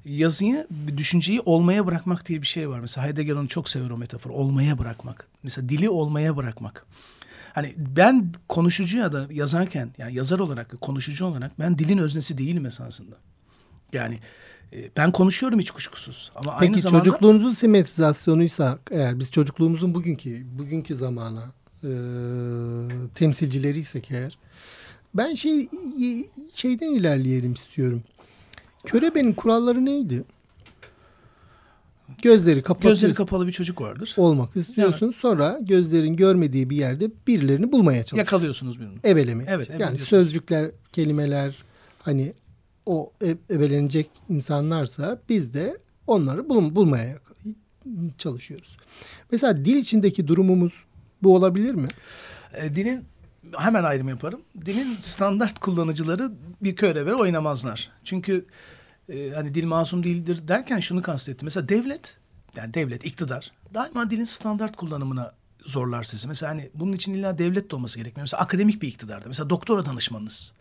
[0.04, 2.80] Yazıyı, düşünceyi olmaya bırakmak diye bir şey var.
[2.80, 4.32] Mesela Heidegger onu çok sever o metaforu.
[4.32, 5.26] Olmaya bırakmak.
[5.42, 6.86] Mesela dili olmaya bırakmak.
[7.56, 12.66] Hani ben konuşucu ya da yazarken yani yazar olarak konuşucu olarak ben dilin öznesi değilim
[12.66, 13.16] esasında.
[13.92, 14.20] Yani
[14.72, 16.32] e, ben konuşuyorum hiç kuşkusuz.
[16.34, 21.44] Ama aynı Peki zamanda çocukluğunuzun simetrizasyonuysa eğer biz çocukluğumuzun bugünkü bugünkü zamana
[21.84, 21.90] e,
[23.14, 24.38] temsilcileriysek eğer
[25.14, 25.68] ben şey
[26.54, 28.02] şeyden ilerleyelim istiyorum.
[28.84, 30.24] Körebe'nin kuralları neydi?
[32.22, 34.14] Gözleri kapalı gözleri kapalı bir çocuk vardır.
[34.16, 35.10] olmak istiyorsun.
[35.10, 38.18] Sonra gözlerin görmediği bir yerde birilerini bulmaya çalış.
[38.18, 38.98] Yakalıyorsunuz birini.
[39.04, 39.46] Ebelemek.
[39.50, 41.64] Evet, yani sözcükler, kelimeler
[41.98, 42.32] hani
[42.86, 43.12] o
[43.50, 47.18] ebelenecek insanlarsa biz de onları bul- bulmaya
[48.18, 48.76] çalışıyoruz.
[49.32, 50.72] Mesela dil içindeki durumumuz
[51.22, 51.88] bu olabilir mi?
[52.54, 53.04] E, dilin
[53.58, 54.40] hemen ayrım yaparım.
[54.64, 57.90] Dilin standart kullanıcıları bir körevere oynamazlar.
[58.04, 58.46] Çünkü
[59.08, 61.46] e, hani dil masum değildir derken şunu kastettim.
[61.46, 62.16] Mesela devlet
[62.56, 65.32] yani devlet iktidar daima dilin standart kullanımına
[65.66, 66.28] zorlar sizi.
[66.28, 68.22] Mesela hani bunun için illa devlet de olması gerekmiyor.
[68.22, 69.28] Mesela akademik bir iktidarda.
[69.28, 70.52] Mesela doktora danışmanınız.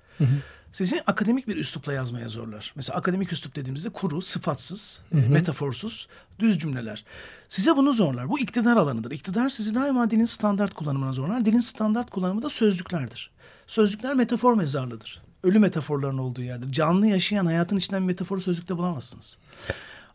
[0.72, 2.74] Sizi akademik bir üslupla yazmaya zorlar.
[2.76, 6.08] Mesela akademik üslup dediğimizde kuru, sıfatsız, e, metaforsuz,
[6.40, 7.06] düz cümleler.
[7.48, 8.30] Size bunu zorlar.
[8.30, 9.12] Bu iktidar alanıdır.
[9.12, 11.46] İktidar sizi daima dilin standart kullanımına zorlar.
[11.46, 13.32] Dilin standart kullanımı da sözcüklerdir.
[13.68, 15.22] Sözcükler metafor mezarlıdır.
[15.46, 16.72] Ölü metaforların olduğu yerdir.
[16.72, 19.38] Canlı yaşayan hayatın içinden bir metaforu sözlükte bulamazsınız.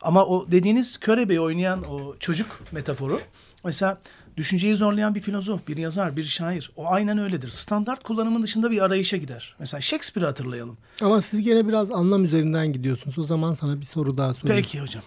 [0.03, 3.21] Ama o dediğiniz körebeyi oynayan o çocuk metaforu
[3.65, 4.01] mesela
[4.37, 6.73] düşünceyi zorlayan bir filozof, bir yazar, bir şair.
[6.77, 7.49] O aynen öyledir.
[7.49, 9.57] Standart kullanımın dışında bir arayışa gider.
[9.59, 10.77] Mesela Shakespeare'i hatırlayalım.
[11.03, 13.19] Ama siz gene biraz anlam üzerinden gidiyorsunuz.
[13.19, 14.63] O zaman sana bir soru daha sorayım.
[14.63, 15.03] Peki hocam.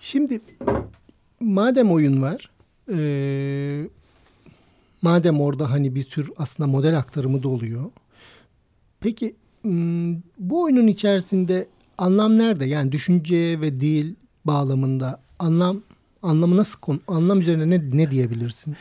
[0.00, 0.40] Şimdi
[1.40, 2.50] madem oyun var,
[2.88, 3.88] eee,
[5.02, 7.90] madem orada hani bir tür aslında model aktarımı da oluyor.
[9.00, 9.36] Peki
[10.38, 11.68] bu oyunun içerisinde
[11.98, 12.64] anlam nerede?
[12.64, 15.80] Yani düşünce ve dil bağlamında anlam
[16.22, 18.76] anlamı nasıl konu, anlam üzerine ne, ne diyebilirsin?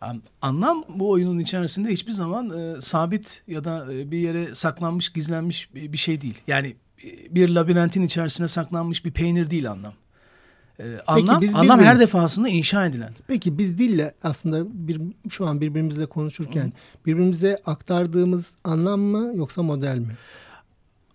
[0.00, 5.08] An- Anlam bu oyunun içerisinde hiçbir zaman e, sabit ya da e, bir yere saklanmış,
[5.12, 6.38] gizlenmiş bir bir şey değil.
[6.46, 9.92] Yani e, bir labirentin içerisine saklanmış bir peynir değil anlam.
[10.80, 13.10] E, anlam, biz anlam her defasında inşa edilen.
[13.26, 16.72] Peki biz dille aslında bir şu an birbirimizle konuşurken
[17.06, 20.16] birbirimize aktardığımız anlam mı yoksa model mi?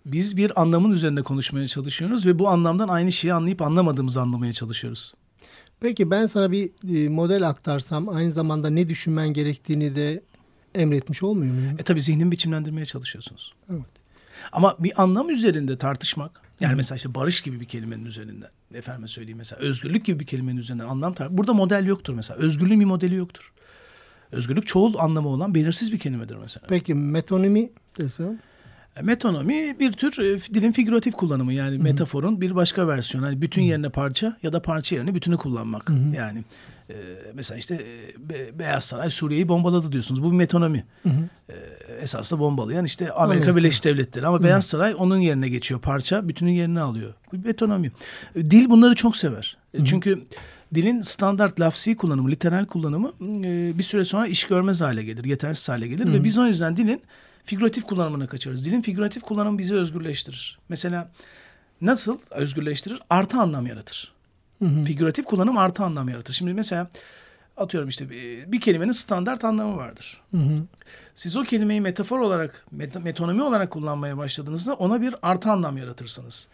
[0.06, 5.14] Biz bir anlamın üzerinde konuşmaya çalışıyoruz ve bu anlamdan aynı şeyi anlayıp anlamadığımızı anlamaya çalışıyoruz.
[5.80, 10.22] Peki ben sana bir e, model aktarsam aynı zamanda ne düşünmen gerektiğini de
[10.76, 11.76] emretmiş olmuyor muyum?
[11.80, 13.54] E tabii zihnimi biçimlendirmeye çalışıyorsunuz.
[13.72, 13.82] Evet.
[14.52, 19.38] Ama bir anlam üzerinde tartışmak, yani mesela işte barış gibi bir kelimenin üzerinden, efendime söyleyeyim
[19.38, 22.40] mesela özgürlük gibi bir kelimenin üzerinden anlam tar- Burada model yoktur mesela.
[22.40, 23.54] Özgürlüğün bir modeli yoktur.
[24.32, 26.66] Özgürlük çoğul anlamı olan belirsiz bir kelimedir mesela.
[26.70, 28.40] Peki metonimi desem?
[29.02, 33.26] Metonomi bir tür e, dilin figüratif kullanımı yani metaforun bir başka versiyonu.
[33.26, 35.90] Hani bütün yerine parça ya da parça yerine bütünü kullanmak.
[36.16, 36.44] Yani
[36.90, 36.96] e,
[37.34, 40.24] mesela işte e, Be- Beyaz Saray Suriye'yi bombaladı diyorsunuz.
[40.24, 40.86] Bu bir metonomi.
[41.06, 41.54] E,
[42.02, 43.56] esasında bombalayan işte Amerika Amerika.
[43.56, 45.80] Birleşik Devletleri ama Beyaz Saray onun yerine geçiyor.
[45.82, 47.14] Parça bütünün yerini alıyor.
[47.32, 47.92] Bu bir metonomi.
[48.36, 49.58] E, Dil bunları çok sever.
[49.74, 50.24] E, Çünkü
[50.76, 53.12] dilin standart lafsi kullanımı, literal kullanımı
[53.46, 56.78] e, bir süre sonra iş görmez hale gelir, yetersiz hale gelir ve biz o yüzden
[56.78, 57.02] dilin
[57.50, 58.66] figüratif kullanımına kaçarız.
[58.66, 60.60] Dilin figüratif kullanımı bizi özgürleştirir.
[60.70, 61.12] Mesela
[61.82, 63.00] nasıl özgürleştirir?
[63.10, 64.14] Artı anlam yaratır.
[64.86, 66.34] Figüratif kullanım artı anlam yaratır.
[66.34, 66.88] Şimdi mesela
[67.58, 70.22] atıyorum işte bir, bir kelimenin standart anlamı vardır.
[71.16, 76.48] Siz o kelimeyi metafor olarak, met- metonomi olarak kullanmaya başladığınızda ona bir artı anlam yaratırsınız.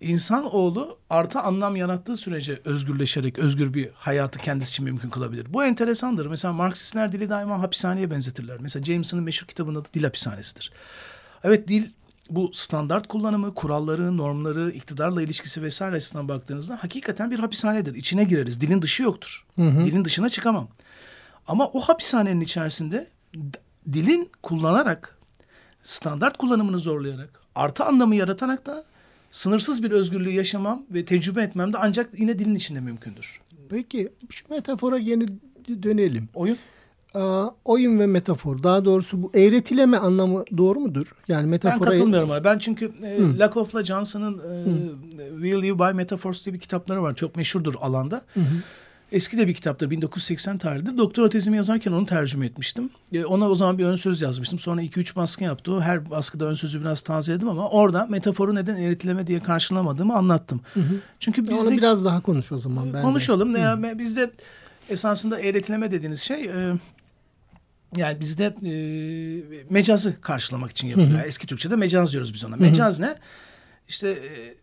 [0.00, 5.46] İnsanoğlu artı anlam yarattığı sürece özgürleşerek özgür bir hayatı kendisi için mümkün kılabilir.
[5.54, 6.26] Bu enteresandır.
[6.26, 8.56] Mesela Marksistler dili daima hapishaneye benzetirler.
[8.60, 10.72] Mesela Jameson'ın meşhur kitabında da dil hapishanesidir.
[11.44, 11.90] Evet dil
[12.30, 17.94] bu standart kullanımı, kuralları, normları, iktidarla ilişkisi vesaire açısından baktığınızda hakikaten bir hapishanedir.
[17.94, 18.60] İçine gireriz.
[18.60, 19.46] Dilin dışı yoktur.
[19.58, 20.68] Dilin dışına çıkamam.
[21.46, 23.08] Ama o hapishanenin içerisinde
[23.92, 25.18] dilin kullanarak,
[25.82, 28.84] standart kullanımını zorlayarak, artı anlamı yaratarak da
[29.30, 33.40] sınırsız bir özgürlüğü yaşamam ve tecrübe etmem de ancak yine dilin içinde mümkündür.
[33.68, 35.26] Peki şu metafora yeni
[35.82, 36.28] dönelim.
[36.34, 36.56] Oyun
[37.14, 41.14] Aa, oyun ve metafor daha doğrusu bu eğretileme anlamı doğru mudur?
[41.28, 42.44] Yani Ben metafora katılmıyorum ona.
[42.44, 47.14] Ben çünkü e, Lakoff'la Johnson'ın e, Will You Buy Metaphors diye bir kitapları var.
[47.14, 48.22] Çok meşhurdur alanda.
[49.12, 50.98] Eski de bir kitaptır 1980 tarihli.
[50.98, 52.90] Doktora tezimi yazarken onu tercüme etmiştim.
[53.12, 54.58] E, ona o zaman bir ön söz yazmıştım.
[54.58, 55.74] Sonra 2-3 baskı yaptı.
[55.74, 60.60] O her baskıda ön sözü biraz tazeledim ama orada metaforu neden eritileme diye karşılamadığımı anlattım.
[61.18, 62.86] Çünkü Onu bizde biraz daha konuş o zaman.
[62.86, 63.02] Ben de.
[63.02, 63.52] konuşalım.
[63.52, 64.30] Ne ya bizde
[64.88, 66.72] esasında eğretileme dediğiniz şey e,
[67.96, 68.72] yani bizde e,
[69.70, 71.20] mecazı karşılamak için yapılıyor.
[71.24, 72.56] Eski Türkçe'de mecaz diyoruz biz ona.
[72.56, 73.14] Mecaz ne?
[73.88, 74.54] İşte e,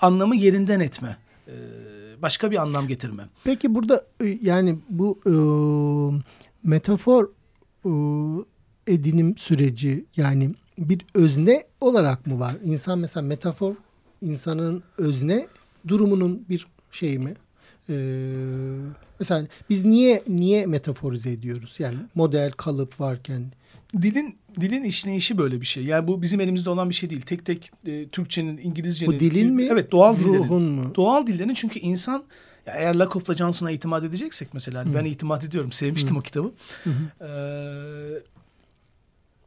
[0.00, 1.16] anlamı yerinden etme.
[1.48, 1.54] E,
[2.22, 3.28] başka bir anlam getirme.
[3.44, 5.34] Peki burada e, yani bu e,
[6.62, 7.28] metafor
[7.84, 7.90] e,
[8.92, 12.54] edinim süreci yani bir özne olarak mı var?
[12.64, 13.74] İnsan mesela metafor
[14.22, 15.46] insanın özne
[15.88, 17.34] durumunun bir şeyi mi?
[17.88, 17.94] E,
[19.18, 21.76] mesela biz niye niye metaforize ediyoruz?
[21.78, 23.52] Yani model kalıp varken
[24.02, 25.84] Dilin dilin işleyişi böyle bir şey.
[25.84, 27.22] Yani bu bizim elimizde olan bir şey değil.
[27.22, 29.12] Tek tek e, Türkçenin, İngilizcenin.
[29.12, 29.68] Bu dilin mi?
[29.70, 30.62] Evet, doğal Ruhun dillerin.
[30.62, 30.94] mu?
[30.94, 32.24] Doğal dillerin çünkü insan
[32.66, 35.72] ya eğer Lakoff'la Johnson'a itimat edeceksek mesela hani ben itimat ediyorum.
[35.72, 36.52] Sevmiştim o kitabı.
[37.20, 37.24] Ee,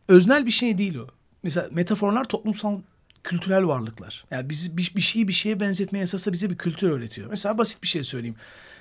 [0.08, 1.08] öznel bir şey değil o.
[1.44, 2.80] Mesela metaforlar toplumsal
[3.24, 4.26] kültürel varlıklar.
[4.32, 7.30] Yani bizi bir, bir şeyi bir şeye benzetmeye esasında bize bir kültür öğretiyor.
[7.30, 8.36] Mesela basit bir şey söyleyeyim.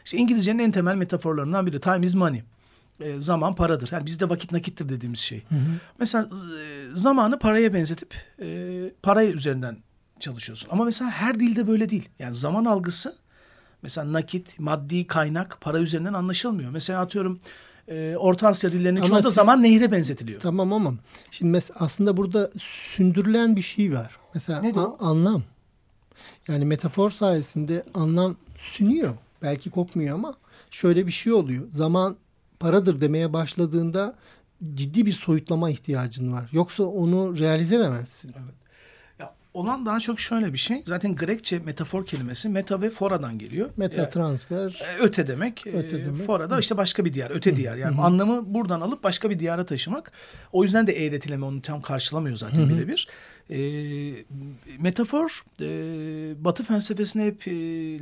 [0.04, 2.42] İşte İngilizcenin en temel metaforlarından biri time is money.
[3.00, 3.88] E, zaman paradır.
[3.92, 5.42] Yani bizde vakit nakittir dediğimiz şey.
[5.98, 8.70] Mesela e, zamanı paraya benzetip e,
[9.02, 9.76] para üzerinden
[10.20, 10.68] çalışıyorsun.
[10.72, 12.08] Ama mesela her dilde böyle değil.
[12.18, 13.16] Yani zaman algısı
[13.82, 16.70] mesela nakit, maddi kaynak, para üzerinden anlaşılmıyor.
[16.70, 17.40] Mesela atıyorum
[17.88, 20.40] e, Orta Asya dillerinin Ama çoğunda siz- zaman nehre benzetiliyor.
[20.40, 20.94] Tamam ama
[21.30, 24.18] şimdi mes- aslında burada sündürülen bir şey var.
[24.34, 25.42] Mesela a- anlam.
[26.48, 29.14] Yani metafor sayesinde anlam sünüyor.
[29.42, 30.34] Belki kopmuyor ama
[30.70, 31.64] şöyle bir şey oluyor.
[31.72, 32.16] Zaman
[32.60, 34.14] paradır demeye başladığında
[34.74, 36.48] ciddi bir soyutlama ihtiyacın var.
[36.52, 38.34] Yoksa onu realize edemezsin.
[39.18, 40.82] Ya, olan daha çok şöyle bir şey.
[40.86, 43.70] Zaten Grekçe metafor kelimesi meta ve fora'dan geliyor.
[43.76, 44.82] Meta Yani, transfer.
[44.84, 45.66] e, öte demek.
[45.66, 46.22] Öte e, demek.
[46.26, 47.76] Fora da işte başka bir diyar, öte diyar.
[47.76, 50.12] Yani anlamı buradan alıp başka bir diyara taşımak.
[50.52, 53.08] O yüzden de eğretileme onu tam karşılamıyor zaten birebir.
[53.50, 53.58] E,
[54.78, 55.64] metafor e,
[56.44, 57.52] Batı felsefesine hep e,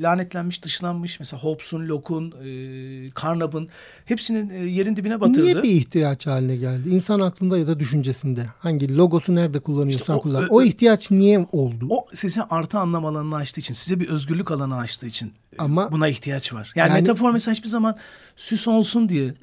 [0.02, 1.18] lanetlenmiş, dışlanmış.
[1.20, 3.68] Mesela Hobbes'un, Locke'un, e, Carnap'ın
[4.04, 5.44] hepsinin e, yerin dibine batırdı.
[5.44, 6.88] Niye bir ihtiyaç haline geldi?
[6.88, 8.46] İnsan aklında ya da düşüncesinde.
[8.58, 10.48] Hangi logosu nerede kullanıyorsan İşte o- kullan.
[10.50, 11.86] O ihtiyaç niye oldu?
[11.90, 15.92] O size artı anlam alanını açtığı için, size bir özgürlük alanı açtığı için e, Ama-
[15.92, 16.72] buna ihtiyaç var.
[16.74, 17.96] Yani, Yani- metafor mesela hiçbir zaman
[18.36, 19.34] süs olsun diye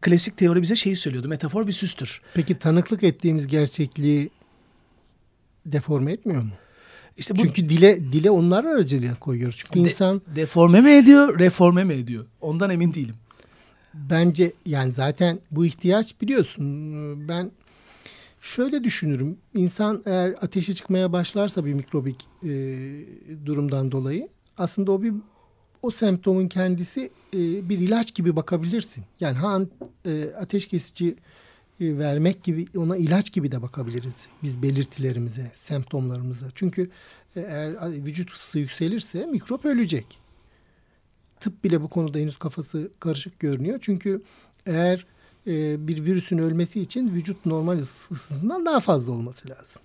[0.00, 1.28] klasik teori bize şeyi söylüyordu.
[1.28, 2.20] Metafor bir süstür.
[2.34, 4.30] Peki tanıklık ettiğimiz gerçekliği
[5.66, 6.50] deforme etmiyor mu?
[7.16, 9.56] İşte bu Çünkü dile dile onlar aracılığıyla koyuyoruz.
[9.56, 12.26] Çünkü de- insan deforme mi ediyor, reforme mi ediyor?
[12.40, 13.14] Ondan emin değilim.
[13.94, 16.64] bence yani zaten bu ihtiyaç biliyorsun.
[17.28, 17.50] Ben
[18.40, 19.36] şöyle düşünürüm.
[19.54, 22.48] İnsan eğer ateşe çıkmaya başlarsa bir mikrobik e,
[23.46, 25.12] durumdan dolayı aslında o bir
[25.82, 29.04] o semptomun kendisi e, bir ilaç gibi bakabilirsin.
[29.20, 29.60] Yani ha
[30.06, 31.16] e, ateş kesici
[31.80, 36.46] vermek gibi ona ilaç gibi de bakabiliriz biz belirtilerimize, semptomlarımıza.
[36.54, 36.90] Çünkü
[37.36, 40.18] e, eğer vücut ısısı yükselirse mikrop ölecek.
[41.40, 43.78] Tıp bile bu konuda henüz kafası karışık görünüyor.
[43.82, 44.22] Çünkü
[44.66, 45.06] eğer
[45.46, 49.82] e, bir virüsün ölmesi için vücut normal ısısından daha fazla olması lazım.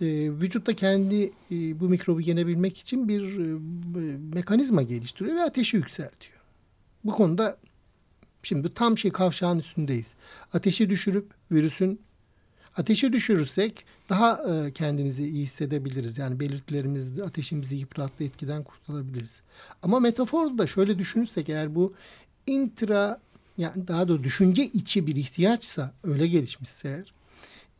[0.00, 0.06] E,
[0.40, 3.58] vücutta kendi e, bu mikrobu yenebilmek için bir e,
[4.34, 6.40] mekanizma geliştiriyor ve ateşi yükseltiyor.
[7.04, 7.56] Bu konuda
[8.42, 10.14] şimdi tam şey kavşağın üstündeyiz.
[10.52, 12.00] Ateşi düşürüp virüsün
[12.76, 16.18] ateşi düşürürsek daha e, kendimizi iyi hissedebiliriz.
[16.18, 19.42] Yani belirtilerimiz ateşimizi yıprattığı etkiden kurtulabiliriz.
[19.82, 21.94] Ama metaforda da şöyle düşünürsek eğer bu
[22.46, 23.20] intra
[23.58, 27.12] yani daha doğrusu düşünce içi bir ihtiyaçsa öyle gelişmişse eğer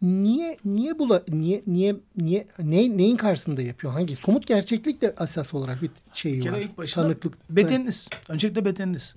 [0.02, 3.92] niye niye bula niye niye niye ne, neyin karşısında yapıyor?
[3.92, 6.60] Hangi somut gerçeklik de esas olarak bir kere var.
[6.60, 7.50] ilk başta Tanıklık.
[7.50, 8.08] bedeniniz.
[8.28, 9.14] Öncelikle bedeniniz.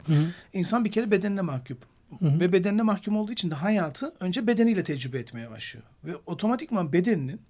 [0.54, 1.78] İnsan bir kere bedenine mahkum.
[2.22, 5.86] Ve bedenine mahkum olduğu için de hayatı önce bedeniyle tecrübe etmeye başlıyor.
[6.04, 7.42] Ve otomatikman bedeninin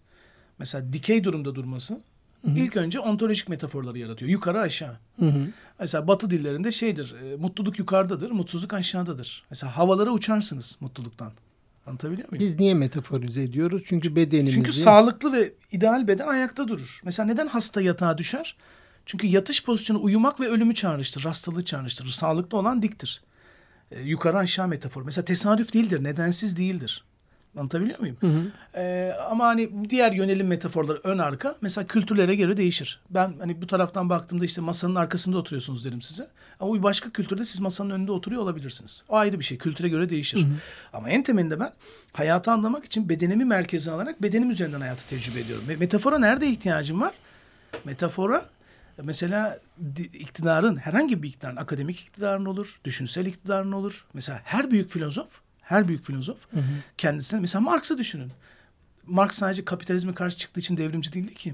[0.59, 2.01] mesela dikey durumda durması
[2.47, 4.31] ilk önce ontolojik metaforları yaratıyor.
[4.31, 4.97] Yukarı aşağı.
[5.79, 7.15] Mesela batı dillerinde şeydir.
[7.15, 9.43] e, mutluluk yukarıdadır, mutsuzluk aşağıdadır.
[9.49, 11.31] Mesela havalara uçarsınız mutluluktan.
[11.87, 12.45] Anlatabiliyor muyum?
[12.45, 13.83] Biz niye metaforize ediyoruz?
[13.85, 16.99] Çünkü bedenimizi Çünkü sağlıklı ve ideal beden ayakta durur.
[17.03, 18.57] Mesela neden hasta yatağa düşer?
[19.05, 22.09] Çünkü yatış pozisyonu uyumak ve ölümü çağrıştırır, hastalığı çağrıştırır.
[22.09, 23.21] Sağlıklı olan diktir.
[23.91, 25.01] Ee, yukarı aşağı metafor.
[25.03, 27.03] Mesela tesadüf değildir, nedensiz değildir.
[27.57, 28.17] Anlatabiliyor muyum?
[28.75, 33.01] Ee, ama hani diğer yönelim metaforları ön arka mesela kültürlere göre değişir.
[33.09, 36.27] Ben hani bu taraftan baktığımda işte masanın arkasında oturuyorsunuz derim size.
[36.59, 39.03] Ama bir başka kültürde siz masanın önünde oturuyor olabilirsiniz.
[39.09, 39.57] O ayrı bir şey.
[39.57, 40.45] Kültüre göre değişir.
[40.93, 41.71] Ama en temelinde ben
[42.13, 45.65] hayatı anlamak için bedenimi merkeze alarak bedenim üzerinden hayatı tecrübe ediyorum.
[45.67, 47.13] Ve metafora nerede ihtiyacım var?
[47.85, 48.45] Metafora
[49.03, 49.59] Mesela
[50.13, 54.05] iktidarın herhangi bir iktidarın akademik iktidarın olur, düşünsel iktidarın olur.
[54.13, 56.63] Mesela her büyük filozof, her büyük filozof hı hı.
[56.97, 58.31] kendisine mesela Marx'ı düşünün.
[59.07, 61.53] Marx sadece kapitalizme karşı çıktığı için devrimci değildi ki.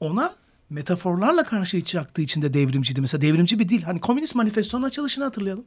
[0.00, 0.34] Ona
[0.70, 3.00] metaforlarla karşı çıktığı için de devrimciydi.
[3.00, 3.82] Mesela devrimci bir dil.
[3.82, 5.64] Hani Komünist Manifesto'nun açılışını hatırlayalım.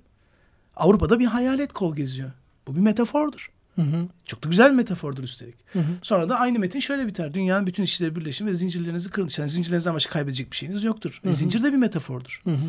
[0.76, 2.32] Avrupa'da bir hayalet kol geziyor.
[2.68, 3.52] Bu bir metafordur.
[3.76, 4.08] Hı hı.
[4.26, 5.56] Çok da güzel bir metafordur üstelik.
[5.74, 5.92] Hı hı.
[6.02, 7.34] Sonra da aynı metin şöyle biter.
[7.34, 9.30] Dünyanın bütün işleri birleşin ve zincirlerinizi kırın.
[9.38, 11.20] Yani zincirlerinizden başka kaybedecek bir şeyiniz yoktur.
[11.22, 11.32] Hı hı.
[11.32, 12.42] E, zincir de bir metafordur.
[12.44, 12.66] Hı hı.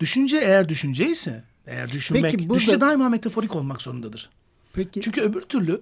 [0.00, 2.54] Düşünce eğer düşünce ise, eğer düşünmek, Peki, burada...
[2.54, 4.30] düşünce daima metaforik olmak zorundadır.
[4.72, 5.00] Peki.
[5.00, 5.80] Çünkü öbür türlü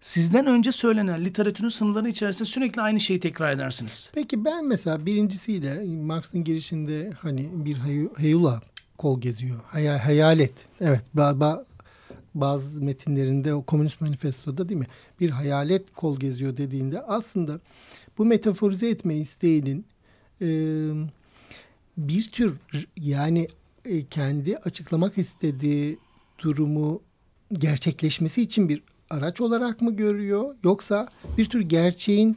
[0.00, 4.10] sizden önce söylenen literatürün sınırları içerisinde sürekli aynı şeyi tekrar edersiniz.
[4.14, 7.76] Peki ben mesela birincisiyle Marx'ın girişinde hani bir
[8.16, 8.62] heyula
[8.98, 9.60] kol geziyor.
[9.66, 10.66] Hay hayalet.
[10.80, 11.04] Evet.
[11.14, 11.64] Ba
[12.34, 14.86] bazı metinlerinde o Komünist Manifesto'da değil mi?
[15.20, 17.60] Bir hayalet kol geziyor dediğinde aslında
[18.18, 19.86] bu metaforize etme isteğinin
[20.42, 20.48] e,
[21.96, 22.58] bir tür
[22.96, 23.48] yani
[23.84, 25.98] e, kendi açıklamak istediği
[26.38, 27.02] durumu
[27.52, 32.36] gerçekleşmesi için bir araç olarak mı görüyor yoksa bir tür gerçeğin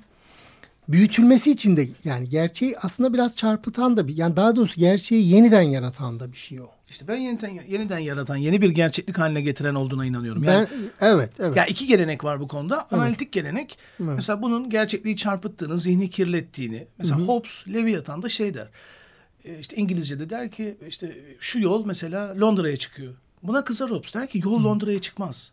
[0.87, 5.61] büyütülmesi için de yani gerçeği aslında biraz çarpıtan da bir yani daha doğrusu gerçeği yeniden
[5.61, 6.65] yaratan da bir şey o.
[6.89, 10.43] İşte ben yeniden yeniden yaratan, yeni bir gerçeklik haline getiren olduğuna inanıyorum.
[10.43, 10.67] Yani,
[10.99, 11.57] ben evet, evet.
[11.57, 12.75] Ya iki gelenek var bu konuda.
[12.75, 12.93] Evet.
[12.93, 14.11] Analitik gelenek evet.
[14.15, 16.87] mesela bunun gerçekliği çarpıttığını, zihni kirlettiğini.
[16.97, 17.27] Mesela Hı-hı.
[17.27, 18.67] Hobbes, Leviathan da şey der.
[19.45, 23.13] E, işte İngilizce'de der ki işte şu yol mesela Londra'ya çıkıyor.
[23.43, 25.51] Buna kızar Hobbes der ki yol Londra'ya çıkmaz.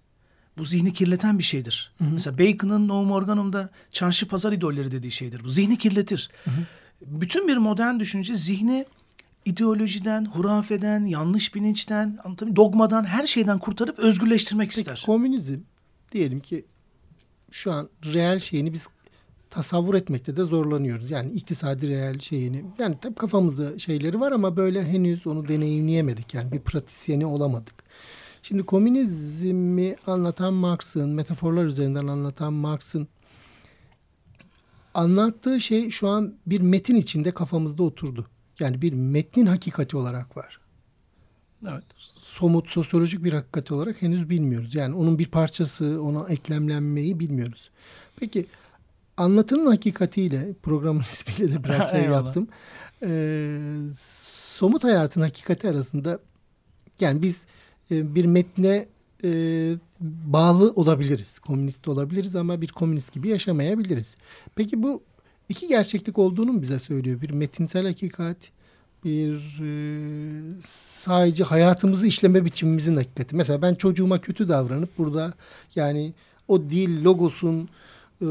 [0.59, 1.93] Bu zihni kirleten bir şeydir.
[1.99, 2.09] Hı hı.
[2.13, 5.45] Mesela Bacon'ın No Morganum'da çarşı pazar idolleri dediği şeydir.
[5.45, 6.31] Bu zihni kirletir.
[6.45, 6.55] Hı hı.
[7.07, 8.87] Bütün bir modern düşünce zihni
[9.45, 12.19] ideolojiden, hurafeden, yanlış bilinçten,
[12.57, 15.03] dogmadan, her şeyden kurtarıp özgürleştirmek Peki, ister.
[15.07, 15.59] komünizm
[16.13, 16.65] diyelim ki
[17.51, 18.89] şu an reel şeyini biz
[19.51, 21.11] tasavvur etmekte de zorlanıyoruz.
[21.11, 22.65] Yani iktisadi reel şeyini.
[22.79, 26.35] Yani tabii kafamızda şeyleri var ama böyle henüz onu deneyimleyemedik.
[26.35, 27.75] Yani bir pratisyeni olamadık.
[28.43, 33.09] Şimdi komünizmi anlatan Marx'ın, metaforlar üzerinden anlatan Marx'ın
[34.95, 38.27] anlattığı şey şu an bir metin içinde kafamızda oturdu.
[38.61, 40.61] Yani bir metnin hakikati olarak var.
[41.69, 41.85] Evet.
[41.99, 44.75] Somut, sosyolojik bir hakikati olarak henüz bilmiyoruz.
[44.75, 47.71] Yani onun bir parçası, ona eklemlenmeyi bilmiyoruz.
[48.17, 48.47] Peki
[49.19, 52.49] anlatının hakikatiyle, programın ismiyle de biraz şey yaptım.
[53.03, 53.59] Ee,
[53.95, 56.19] somut hayatın hakikati arasında
[57.01, 57.47] yani biz
[57.91, 58.87] e, bir metne
[59.25, 59.31] e,
[60.01, 61.39] bağlı olabiliriz.
[61.39, 64.17] Komünist olabiliriz ama bir komünist gibi yaşamayabiliriz.
[64.55, 65.03] Peki bu
[65.49, 67.21] iki gerçeklik olduğunu mu bize söylüyor?
[67.21, 68.51] Bir metinsel hakikat,
[69.05, 69.71] bir e,
[71.01, 73.37] sadece hayatımızı işleme biçimimizin hakikati.
[73.37, 75.33] Mesela ben çocuğuma kötü davranıp burada
[75.75, 76.13] yani
[76.49, 77.69] o dil logosun
[78.21, 78.27] e,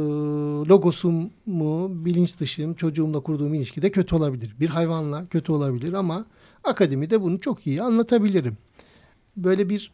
[0.69, 4.55] logosum mu bilinç dışım çocuğumla kurduğum ilişkide kötü olabilir.
[4.59, 6.25] Bir hayvanla kötü olabilir ama
[6.63, 8.57] akademide bunu çok iyi anlatabilirim
[9.37, 9.91] böyle bir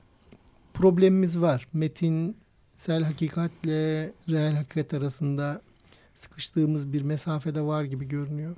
[0.74, 1.68] problemimiz var.
[1.74, 5.62] Metinsel hakikatle reel hakikat arasında
[6.16, 8.56] sıkıştığımız bir mesafede var gibi görünüyor.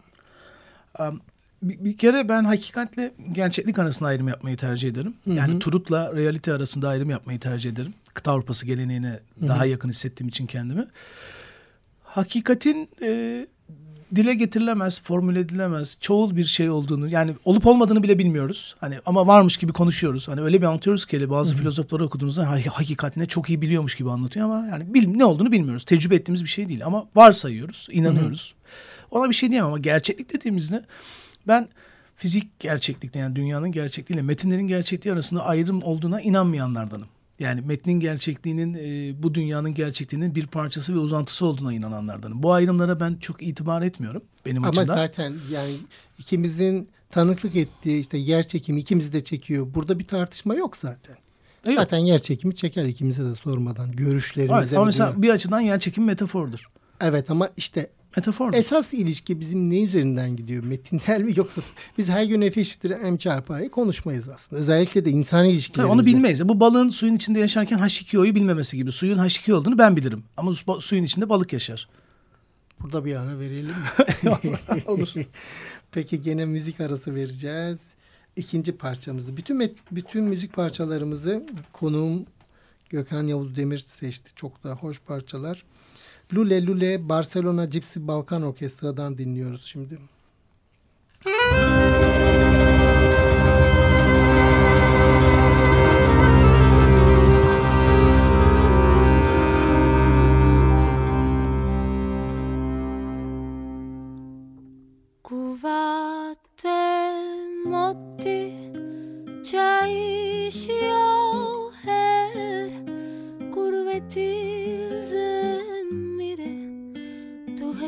[0.99, 1.21] Um,
[1.61, 5.13] bir, bir kere ben hakikatle gerçeklik arasında ayrım yapmayı tercih ederim.
[5.23, 5.33] Hı hı.
[5.33, 7.93] Yani turutla realite arasında ayrım yapmayı tercih ederim.
[8.16, 9.47] Kıta Avrupası geleneğine hı hı.
[9.47, 10.86] daha yakın hissettiğim için kendimi.
[12.03, 13.47] Hakikatin e,
[14.16, 18.76] dile getirilemez, formüle edilemez, çoğul bir şey olduğunu yani olup olmadığını bile bilmiyoruz.
[18.80, 20.28] Hani ama varmış gibi konuşuyoruz.
[20.28, 21.59] Hani öyle bir anlatıyoruz ki bazı Hı-hı.
[21.59, 25.86] filozofları okuduğunuzda hakikatine çok iyi biliyormuş gibi anlatıyor ama yani bil, ne olduğunu bilmiyoruz.
[25.86, 28.55] Tecrübe ettiğimiz bir şey değil ama varsayıyoruz, inanıyoruz.
[28.55, 29.20] Hı-hı.
[29.20, 30.86] Ona bir şey diyemem ama gerçeklik dediğimizde
[31.47, 31.68] ben
[32.16, 37.07] fizik gerçeklikle yani dünyanın gerçekliğiyle metinlerin gerçekliği arasında ayrım olduğuna inanmayanlardanım.
[37.39, 42.43] Yani metnin gerçekliğinin e, bu dünyanın gerçekliğinin bir parçası ve uzantısı olduğuna inananlardanım.
[42.43, 44.93] Bu ayrımlara ben çok itibar etmiyorum benim Ama açımdan.
[44.93, 45.75] Ama zaten yani
[46.19, 49.67] ikimizin tanıklık ettiği işte yer çekimi ikimizi de çekiyor.
[49.73, 51.15] Burada bir tartışma yok zaten.
[51.67, 51.77] Evet.
[51.77, 54.55] Zaten yer çekimi çeker ikimize de sormadan görüşlerimize.
[54.59, 56.69] Evet, ama mesela bir açıdan yer çekimi metafordur.
[57.01, 58.53] Evet ama işte Metafor.
[58.53, 60.63] Esas ilişki bizim ne üzerinden gidiyor?
[60.63, 61.61] Metinsel mi yoksa
[61.97, 64.59] biz her gün F eşittir M çarpı A'yı konuşmayız aslında.
[64.61, 65.93] Özellikle de insan ilişkilerimizi.
[65.93, 66.49] Onu bilmeyiz.
[66.49, 68.91] Bu balığın suyun içinde yaşarken H2O'yu bilmemesi gibi.
[68.91, 70.24] Suyun H2O olduğunu ben bilirim.
[70.38, 71.89] Ama suyun içinde balık yaşar.
[72.80, 73.76] Burada bir ara verelim
[74.24, 74.82] mi?
[74.88, 75.13] Olur.
[75.91, 77.93] Peki gene müzik arası vereceğiz.
[78.36, 79.38] İkinci parçamızı.
[79.38, 82.26] Bütün met, bütün müzik parçalarımızı konuğum
[82.89, 84.32] Gökhan Yavuz Demir seçti.
[84.36, 85.63] Çok da hoş parçalar.
[86.34, 89.99] Lule Lule Barcelona Gypsy Balkan Orkestra'dan dinliyoruz şimdi.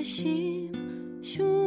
[0.07, 0.71] 心
[1.21, 1.66] 胸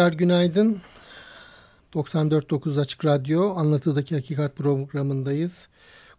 [0.00, 0.80] Tekrar günaydın.
[1.94, 5.68] 94.9 Açık Radyo Anlatıdaki Hakikat programındayız.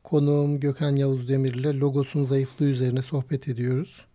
[0.03, 4.05] Konuğum Gökhan Yavuz Demir ile logosun zayıflığı üzerine sohbet ediyoruz.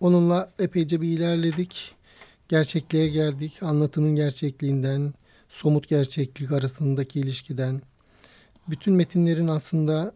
[0.00, 1.94] Onunla epeyce bir ilerledik.
[2.48, 3.62] gerçekliğe geldik.
[3.62, 5.14] Anlatının gerçekliğinden,
[5.48, 7.82] somut gerçeklik arasındaki ilişkiden.
[8.68, 10.14] Bütün metinlerin aslında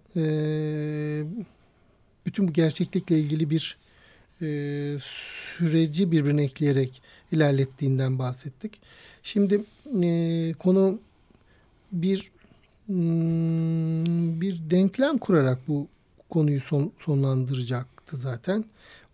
[2.27, 3.80] bütün bu gerçeklikle ilgili bir
[4.43, 8.81] e, süreci birbirine ekleyerek ilerlettiğinden bahsettik.
[9.23, 9.65] Şimdi
[10.03, 11.01] e, konu
[11.93, 12.31] bir
[12.87, 15.89] hmm, bir denklem kurarak bu
[16.31, 18.65] konuyu son, sonlandıracaktı zaten.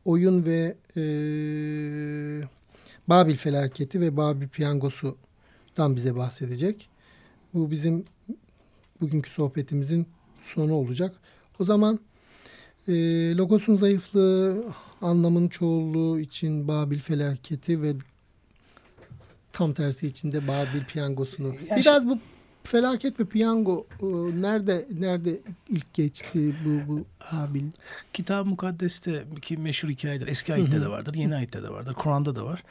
[0.05, 1.03] Oyun ve e,
[3.09, 6.89] Babil felaketi ve Babil piyangosudan bize bahsedecek.
[7.55, 8.05] Bu bizim
[9.01, 10.07] bugünkü sohbetimizin
[10.43, 11.17] sonu olacak.
[11.59, 12.01] O zaman
[12.89, 12.93] e,
[13.37, 14.65] logosun zayıflığı,
[15.03, 17.93] anlamın çoğulluğu için Babil felaketi ve
[19.53, 21.47] tam tersi içinde Babil piyangosunu.
[21.47, 22.19] Yani Biraz şey, bu
[22.65, 24.07] felaket ve piyango e,
[24.41, 27.65] nerede nerede ilk geçti bu bu Babil?
[28.13, 30.27] Kitab-ı Mukaddes'te ki meşhur hikayedir.
[30.27, 31.93] Eski ayette de vardır, yeni ayette de vardır.
[31.93, 32.63] Kur'an'da da var.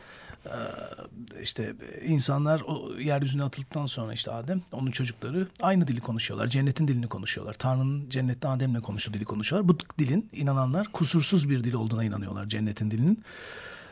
[0.45, 1.75] Ee, işte
[2.05, 6.47] insanlar o yeryüzüne atıldıktan sonra işte Adem, onun çocukları aynı dili konuşuyorlar.
[6.47, 7.53] Cennetin dilini konuşuyorlar.
[7.53, 9.69] Tanrı'nın cennette Adem'le konuştuğu dili konuşuyorlar.
[9.69, 13.23] Bu dilin inananlar kusursuz bir dil olduğuna inanıyorlar cennetin dilinin.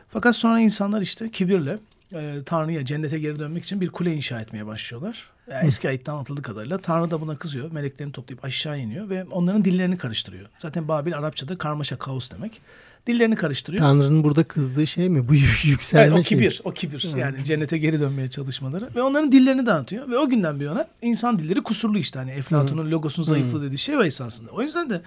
[0.09, 1.79] Fakat sonra insanlar işte kibirle
[2.13, 5.32] e, Tanrı'ya cennete geri dönmek için bir kule inşa etmeye başlıyorlar.
[5.51, 7.71] Yani eski ayette anlatıldığı kadarıyla Tanrı da buna kızıyor.
[7.71, 10.49] Meleklerini toplayıp aşağı iniyor ve onların dillerini karıştırıyor.
[10.57, 12.61] Zaten Babil Arapçada karmaşa, kaos demek.
[13.07, 13.83] Dillerini karıştırıyor.
[13.83, 15.29] Tanrı'nın burada kızdığı şey mi?
[15.29, 15.33] Bu
[15.63, 16.61] yükselme evet, o kibir, şey.
[16.63, 17.05] o kibir.
[17.07, 17.17] Evet.
[17.17, 21.39] Yani cennete geri dönmeye çalışmaları ve onların dillerini dağıtıyor ve o günden bir yana insan
[21.39, 24.51] dilleri kusurlu işte hani Eflatun'un logosun zayıflığı dediği şey o esasında.
[24.51, 25.01] O yüzden de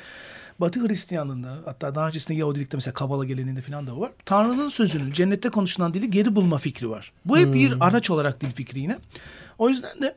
[0.61, 4.11] Batı Hristiyanlığında hatta daha öncesinde Yahudilikte mesela Kabala geleneğinde falan da var.
[4.25, 7.13] Tanrı'nın sözünü cennette konuşulan dili geri bulma fikri var.
[7.25, 7.55] Bu hep hmm.
[7.55, 8.99] bir araç olarak dil fikri yine.
[9.59, 10.17] O yüzden de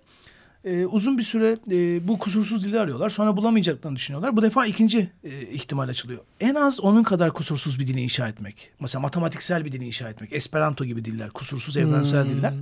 [0.66, 3.10] e, uzun bir süre e, bu kusursuz dili arıyorlar.
[3.10, 4.38] Sonra bulamayacaklarını düşünüyorlar.
[4.38, 6.20] Bu defa ikinci e, ihtimal açılıyor.
[6.40, 8.72] En az onun kadar kusursuz bir dili inşa etmek.
[8.80, 10.34] Mesela matematiksel bir dili inşa etmek.
[10.34, 11.30] Esperanto gibi diller.
[11.30, 12.30] Kusursuz evrensel hmm.
[12.30, 12.54] diller.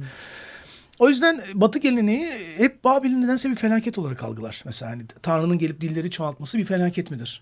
[1.00, 4.62] O yüzden Batı geleneği hep Babil'i nedense bir felaket olarak algılar.
[4.66, 7.42] Mesela hani Tanrı'nın gelip dilleri çoğaltması bir felaket midir?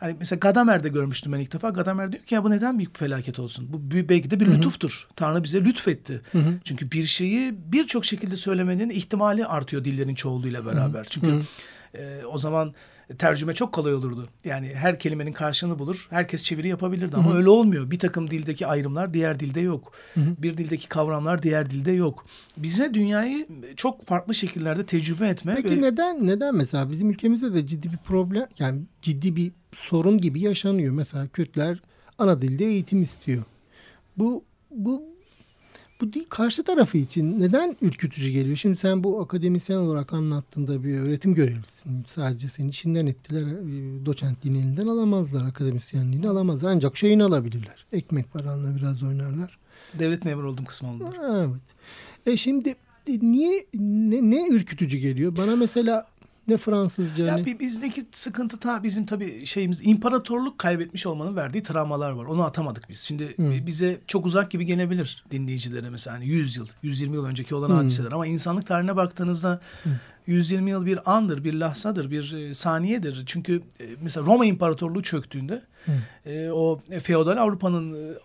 [0.00, 1.70] Hani mesela Gadamer'de görmüştüm ben ilk defa.
[1.70, 3.68] Gadamer diyor ki ya bu neden büyük bir felaket olsun?
[3.68, 5.06] Bu belki de bir lütuftur.
[5.08, 5.14] Hı hı.
[5.16, 6.20] Tanrı bize lütfetti.
[6.32, 6.54] Hı hı.
[6.64, 10.98] Çünkü bir şeyi birçok şekilde söylemenin ihtimali artıyor dillerin çoğulluğuyla beraber.
[10.98, 11.08] Hı hı.
[11.10, 11.42] Çünkü hı hı.
[11.98, 12.74] E, o zaman
[13.18, 14.28] tercüme çok kolay olurdu.
[14.44, 16.06] Yani her kelimenin karşılığını bulur.
[16.10, 17.38] Herkes çeviri yapabilirdi ama Hı-hı.
[17.38, 17.90] öyle olmuyor.
[17.90, 19.92] Bir takım dildeki ayrımlar diğer dilde yok.
[20.14, 20.24] Hı-hı.
[20.38, 22.26] Bir dildeki kavramlar diğer dilde yok.
[22.56, 23.46] Bize dünyayı
[23.76, 25.54] çok farklı şekillerde tecrübe etme.
[25.56, 25.82] Peki ve...
[25.82, 30.94] neden neden mesela bizim ülkemizde de ciddi bir problem yani ciddi bir sorun gibi yaşanıyor.
[30.94, 31.82] Mesela Kürtler
[32.18, 33.42] ana dilde eğitim istiyor.
[34.16, 35.02] Bu bu
[36.00, 38.56] bu değil, karşı tarafı için neden ürkütücü geliyor?
[38.56, 42.04] Şimdi sen bu akademisyen olarak anlattığında bir öğretim görevlisin.
[42.08, 43.42] Sadece senin içinden ettiler.
[43.42, 45.46] E, doçentliğini elinden alamazlar.
[45.46, 46.70] Akademisyenliğini alamazlar.
[46.70, 47.86] Ancak şeyini alabilirler.
[47.92, 49.58] Ekmek paranla biraz oynarlar.
[49.98, 51.46] Devlet memuru oldum kısmı oldular.
[51.46, 51.62] Evet.
[52.26, 52.68] E şimdi
[53.08, 55.36] e, niye ne, ne ürkütücü geliyor?
[55.36, 56.06] Bana mesela
[56.48, 57.58] ne Fransızca ya ne...
[57.58, 62.24] bizdeki sıkıntı ta bizim tabii şeyimiz imparatorluk kaybetmiş olmanın verdiği travmalar var.
[62.24, 63.00] Onu atamadık biz.
[63.00, 63.66] Şimdi hmm.
[63.66, 67.76] bize çok uzak gibi gelebilir dinleyicilere mesela hani 100 yıl, 120 yıl önceki olan hmm.
[67.76, 69.92] hadiseler ama insanlık tarihine baktığınızda hmm.
[70.26, 73.22] 120 yıl bir andır, bir lahzadır, bir e, saniyedir.
[73.26, 75.94] Çünkü e, mesela Roma İmparatorluğu çöktüğünde hmm.
[76.52, 78.16] o feodal Avrupa'nın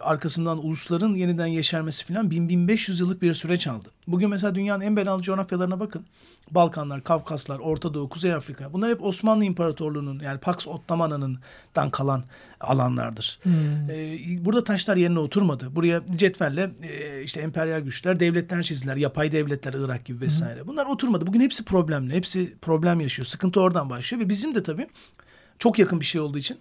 [0.00, 3.88] arkasından ulusların yeniden yeşermesi falan 1000-1500 yıllık bir süreç aldı.
[4.06, 6.06] Bugün mesela dünyanın en belalı coğrafyalarına bakın.
[6.50, 8.72] Balkanlar, Kafkaslar, Orta Doğu, Kuzey Afrika.
[8.72, 11.38] Bunlar hep Osmanlı İmparatorluğu'nun yani Pax Ottomana'nın
[11.92, 12.24] kalan
[12.60, 13.38] alanlardır.
[13.42, 13.52] Hmm.
[13.90, 15.76] Ee, burada taşlar yerine oturmadı.
[15.76, 18.96] Buraya cetvelle e, işte emperyal güçler, devletler çizdiler.
[18.96, 20.60] Yapay devletler, Irak gibi vesaire.
[20.60, 20.68] Hmm.
[20.68, 21.26] Bunlar oturmadı.
[21.26, 22.14] Bugün hepsi problemli.
[22.14, 23.26] Hepsi problem yaşıyor.
[23.26, 24.86] Sıkıntı oradan başlıyor ve bizim de tabii
[25.58, 26.58] çok yakın bir şey olduğu için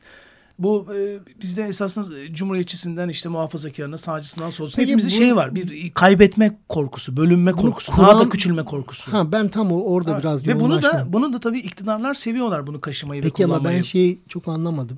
[0.60, 5.56] bu e, bizde esasında e, cumhuriyetçisinden işte muhafazakarına, sağcısından solcusuna hepimizin şeyi var.
[5.56, 9.14] Bir kaybetme korkusu, bölünme korkusu, Kur'an, daha da küçülme korkusu.
[9.14, 12.82] Ha ben tam orada ha, biraz Ve bunu da bunu da tabii iktidarlar seviyorlar bunu
[12.82, 13.62] kaşımayı Peki ve kullanmayı.
[13.62, 14.98] Peki ama ben şeyi çok anlamadım.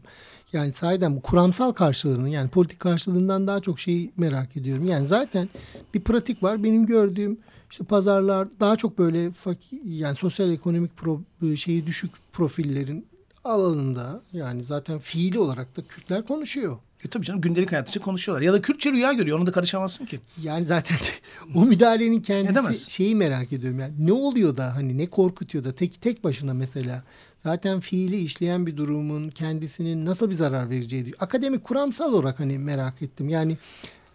[0.54, 4.88] Yani sahiden bu kuramsal karşılığını yani politik karşılığından daha çok şeyi merak ediyorum.
[4.88, 5.50] Yani zaten
[5.94, 6.64] bir pratik var.
[6.64, 7.38] Benim gördüğüm
[7.72, 11.22] işte pazarlar daha çok böyle fakir yani sosyal ekonomik pro,
[11.56, 13.09] şeyi düşük profillerin
[13.44, 16.78] alanında yani zaten fiili olarak da Kürtler konuşuyor.
[17.06, 18.46] E tabii canım gündelik hayat için konuşuyorlar.
[18.46, 19.40] Ya da Kürtçe rüya görüyor.
[19.40, 20.20] Onu da karışamazsın ki.
[20.42, 20.98] Yani zaten
[21.56, 22.88] o müdahalenin kendisi Edemez.
[22.88, 23.80] şeyi merak ediyorum.
[23.80, 27.04] Yani ne oluyor da hani ne korkutuyor da tek tek başına mesela
[27.44, 31.18] zaten fiili işleyen bir durumun kendisinin nasıl bir zarar vereceği diyor.
[31.20, 33.30] Akademik kuramsal olarak hani merak ettim.
[33.30, 33.58] Yani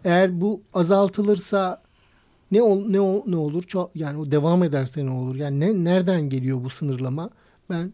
[0.03, 1.81] eğer bu azaltılırsa
[2.51, 3.63] ne ol, ne ol, ne olur?
[3.63, 5.35] Çok, yani o devam ederse ne olur?
[5.35, 7.29] Yani ne nereden geliyor bu sınırlama?
[7.69, 7.93] Ben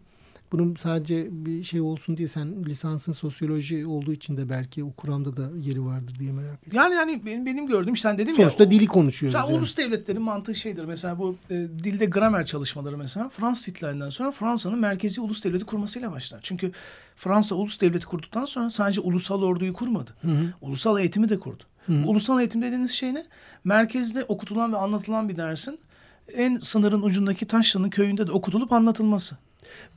[0.51, 5.37] bunun sadece bir şey olsun diye sen lisansın sosyoloji olduğu için de belki o kuramda
[5.37, 6.91] da yeri vardır diye merak ediyorum.
[6.91, 8.71] Yani yani benim, benim gördüğüm işte hani dedim Sonuçta ya.
[8.71, 9.39] dili konuşuyoruz.
[9.39, 9.53] Yani.
[9.53, 10.85] ulus devletlerin mantığı şeydir.
[10.85, 16.11] Mesela bu e, dilde gramer çalışmaları mesela Fransız ihtilalinden sonra Fransa'nın merkezi ulus devleti kurmasıyla
[16.11, 16.39] başlar.
[16.43, 16.71] Çünkü
[17.15, 20.15] Fransa ulus devleti kurduktan sonra sadece ulusal orduyu kurmadı.
[20.61, 21.63] Ulusal eğitimi de kurdu.
[22.05, 23.25] Ulusal eğitim dediğiniz şey ne?
[23.63, 25.79] Merkezde okutulan ve anlatılan bir dersin
[26.33, 29.37] en sınırın ucundaki Taşlı'nın köyünde de okutulup anlatılması.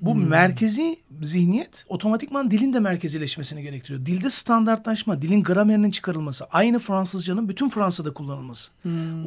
[0.01, 4.07] Bu merkezi zihniyet otomatikman dilin de merkezileşmesini gerektiriyor.
[4.07, 8.71] Dilde standartlaşma, dilin gramerinin çıkarılması, aynı Fransızcanın bütün Fransa'da kullanılması.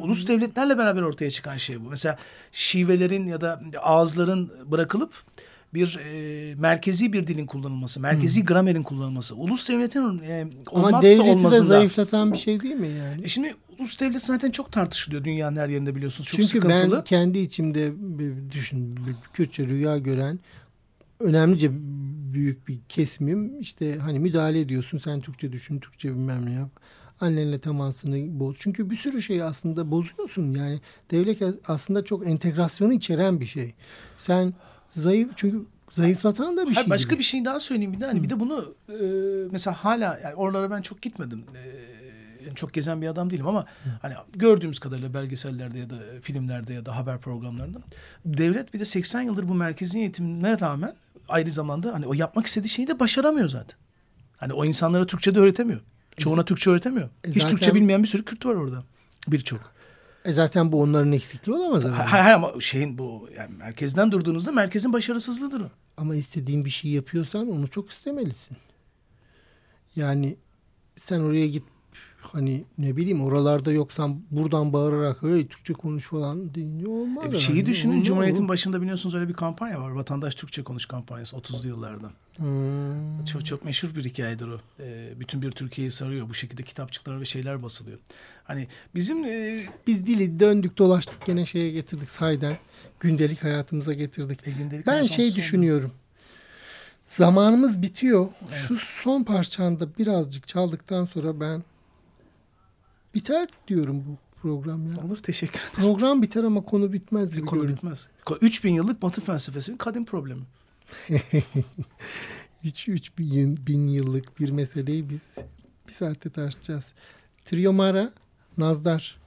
[0.02, 1.88] Ulus devletlerle beraber ortaya çıkan şey bu.
[1.88, 2.18] Mesela
[2.52, 5.12] şivelerin ya da ağızların bırakılıp
[5.74, 9.36] bir e, merkezi bir dilin kullanılması, merkezi gramerin kullanılması.
[9.36, 11.64] Ulus devletin e, Ama olmazsa devleti de olmazında.
[11.64, 13.24] zayıflatan bir şey değil mi yani?
[13.24, 16.28] E şimdi ulus devlet zaten çok tartışılıyor dünyanın her yerinde biliyorsunuz.
[16.28, 16.96] Çok Çünkü sıkıntılı.
[16.96, 20.38] ben kendi içimde bir düşün bir Kürtçe rüya gören
[21.20, 21.70] önemlice
[22.32, 26.70] büyük bir kesimim işte hani müdahale ediyorsun sen Türkçe düşün Türkçe bilmem ne yap
[27.20, 28.56] annenle temasını boz.
[28.58, 33.74] Çünkü bir sürü şeyi aslında bozuyorsun yani devlet aslında çok entegrasyonu içeren bir şey.
[34.18, 34.54] Sen
[34.90, 36.90] zayıf çünkü zayıflatan da bir Hayır, şey.
[36.90, 37.18] başka gibi.
[37.18, 38.96] bir şey daha söyleyeyim bir de hani bir de bunu e,
[39.50, 41.44] mesela hala yani oralara ben çok gitmedim.
[41.54, 41.97] E,
[42.48, 43.64] yani çok gezen bir adam değilim ama
[44.02, 47.78] hani gördüğümüz kadarıyla belgesellerde ya da filmlerde ya da haber programlarında
[48.24, 50.94] devlet bir de 80 yıldır bu merkezi eğitimine rağmen
[51.28, 53.78] aynı zamanda hani o yapmak istediği şeyi de başaramıyor zaten.
[54.36, 55.80] Hani o insanlara Türkçe de öğretemiyor.
[56.16, 57.08] Çoğuna Türkçe öğretemiyor.
[57.24, 58.84] E Hiç zaten- Türkçe bilmeyen bir sürü Kürt var orada.
[59.28, 59.72] Birçok.
[60.24, 61.98] E zaten bu onların eksikliği olamaz ama.
[61.98, 65.70] Hayır hayır ama şeyin bu yani merkezden durduğunuzda merkezin başarısızlığıdır o.
[65.96, 68.56] Ama istediğin bir şey yapıyorsan onu çok istemelisin.
[69.96, 70.36] Yani
[70.96, 71.64] sen oraya git
[72.32, 77.24] hani ne bileyim oralarda yoksan buradan bağırarak hey Türkçe konuş falan deyince olmaz.
[77.26, 77.66] E bir şeyi yani.
[77.66, 77.92] düşünün.
[77.92, 78.48] Olmaz Cumhuriyet'in o.
[78.48, 79.90] başında biliyorsunuz öyle bir kampanya var.
[79.90, 82.10] Vatandaş Türkçe konuş kampanyası 30'lu yıllardan.
[82.36, 83.24] Hmm.
[83.24, 84.60] Çok çok meşhur bir hikayedir o.
[84.80, 86.28] E, bütün bir Türkiye'yi sarıyor.
[86.28, 87.98] Bu şekilde kitapçıklar ve şeyler basılıyor.
[88.44, 92.56] Hani bizim e, Biz dili döndük dolaştık gene şeye getirdik sayden.
[93.00, 94.48] Gündelik hayatımıza getirdik.
[94.48, 95.92] e, gündelik Ben şey sonunda- düşünüyorum.
[97.06, 98.28] Zamanımız bitiyor.
[98.68, 101.62] Şu son parçanda birazcık çaldıktan sonra ben
[103.14, 105.04] biter diyorum bu program ya.
[105.04, 105.72] Olur teşekkür ederim.
[105.74, 107.76] Program biter ama konu bitmez gibi Konu görünüyor.
[107.78, 108.08] bitmez.
[108.26, 110.42] Ko- 3000 yıllık Batı felsefesinin kadim problemi.
[112.64, 115.22] 3 üç bin, bin yıllık bir meseleyi biz
[115.88, 116.92] bir saatte tartışacağız.
[117.44, 118.12] Triomara,
[118.58, 119.18] Nazdar,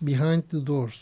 [0.00, 1.00] Behind the Doors.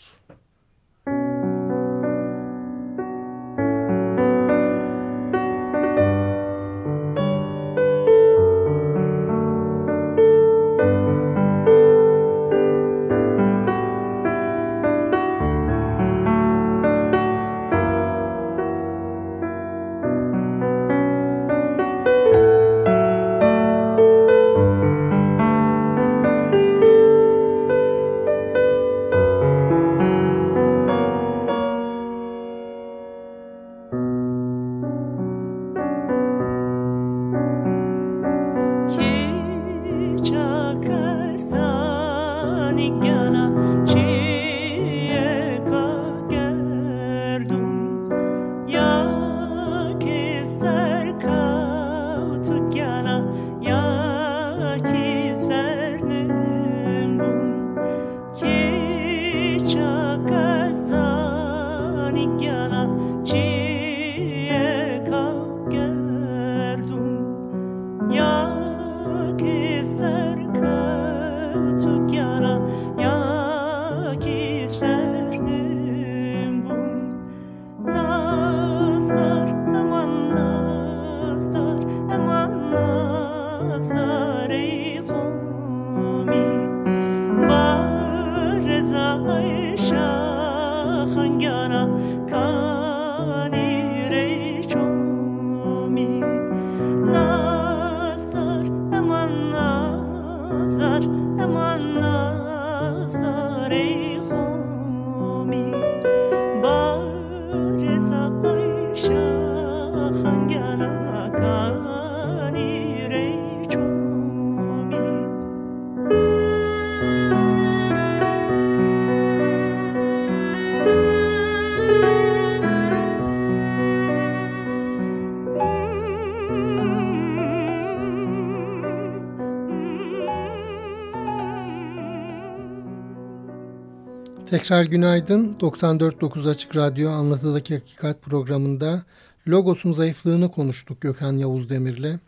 [134.69, 135.57] Tekrar günaydın.
[135.61, 139.03] 94.9 Açık Radyo Anlatıdaki Hakikat programında
[139.49, 142.19] Logos'un zayıflığını konuştuk Gökhan Yavuz Demir'le.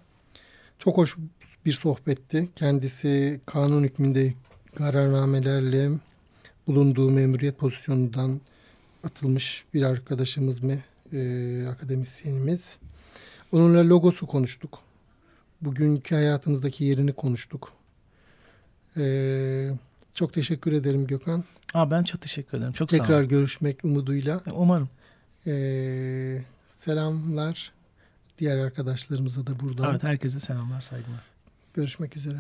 [0.79, 1.17] Çok hoş
[1.67, 2.49] bir sohbetti.
[2.57, 4.35] Kendisi kanun hükmünde
[4.75, 5.91] kararnamelerle
[6.67, 8.41] bulunduğu memuriyet pozisyonundan
[9.05, 10.79] atılmış bir arkadaşımız mı,
[11.13, 12.77] e, akademisyenimiz.
[13.53, 14.79] Onunla logosu konuştuk.
[15.61, 17.73] Bugünkü hayatımızdaki yerini konuştuk.
[18.97, 19.71] E,
[20.15, 21.45] çok teşekkür ederim Gökhan.
[21.75, 22.73] Aa, ben çok teşekkür ederim.
[22.73, 23.29] Çok sağ Tekrar olun.
[23.29, 24.41] görüşmek umuduyla.
[24.53, 24.89] Umarım.
[25.47, 25.53] E,
[26.69, 27.73] selamlar
[28.39, 29.91] diğer arkadaşlarımıza da buradan.
[29.91, 31.21] Evet herkese selamlar saygılar.
[31.75, 32.39] Görüşmek üzere.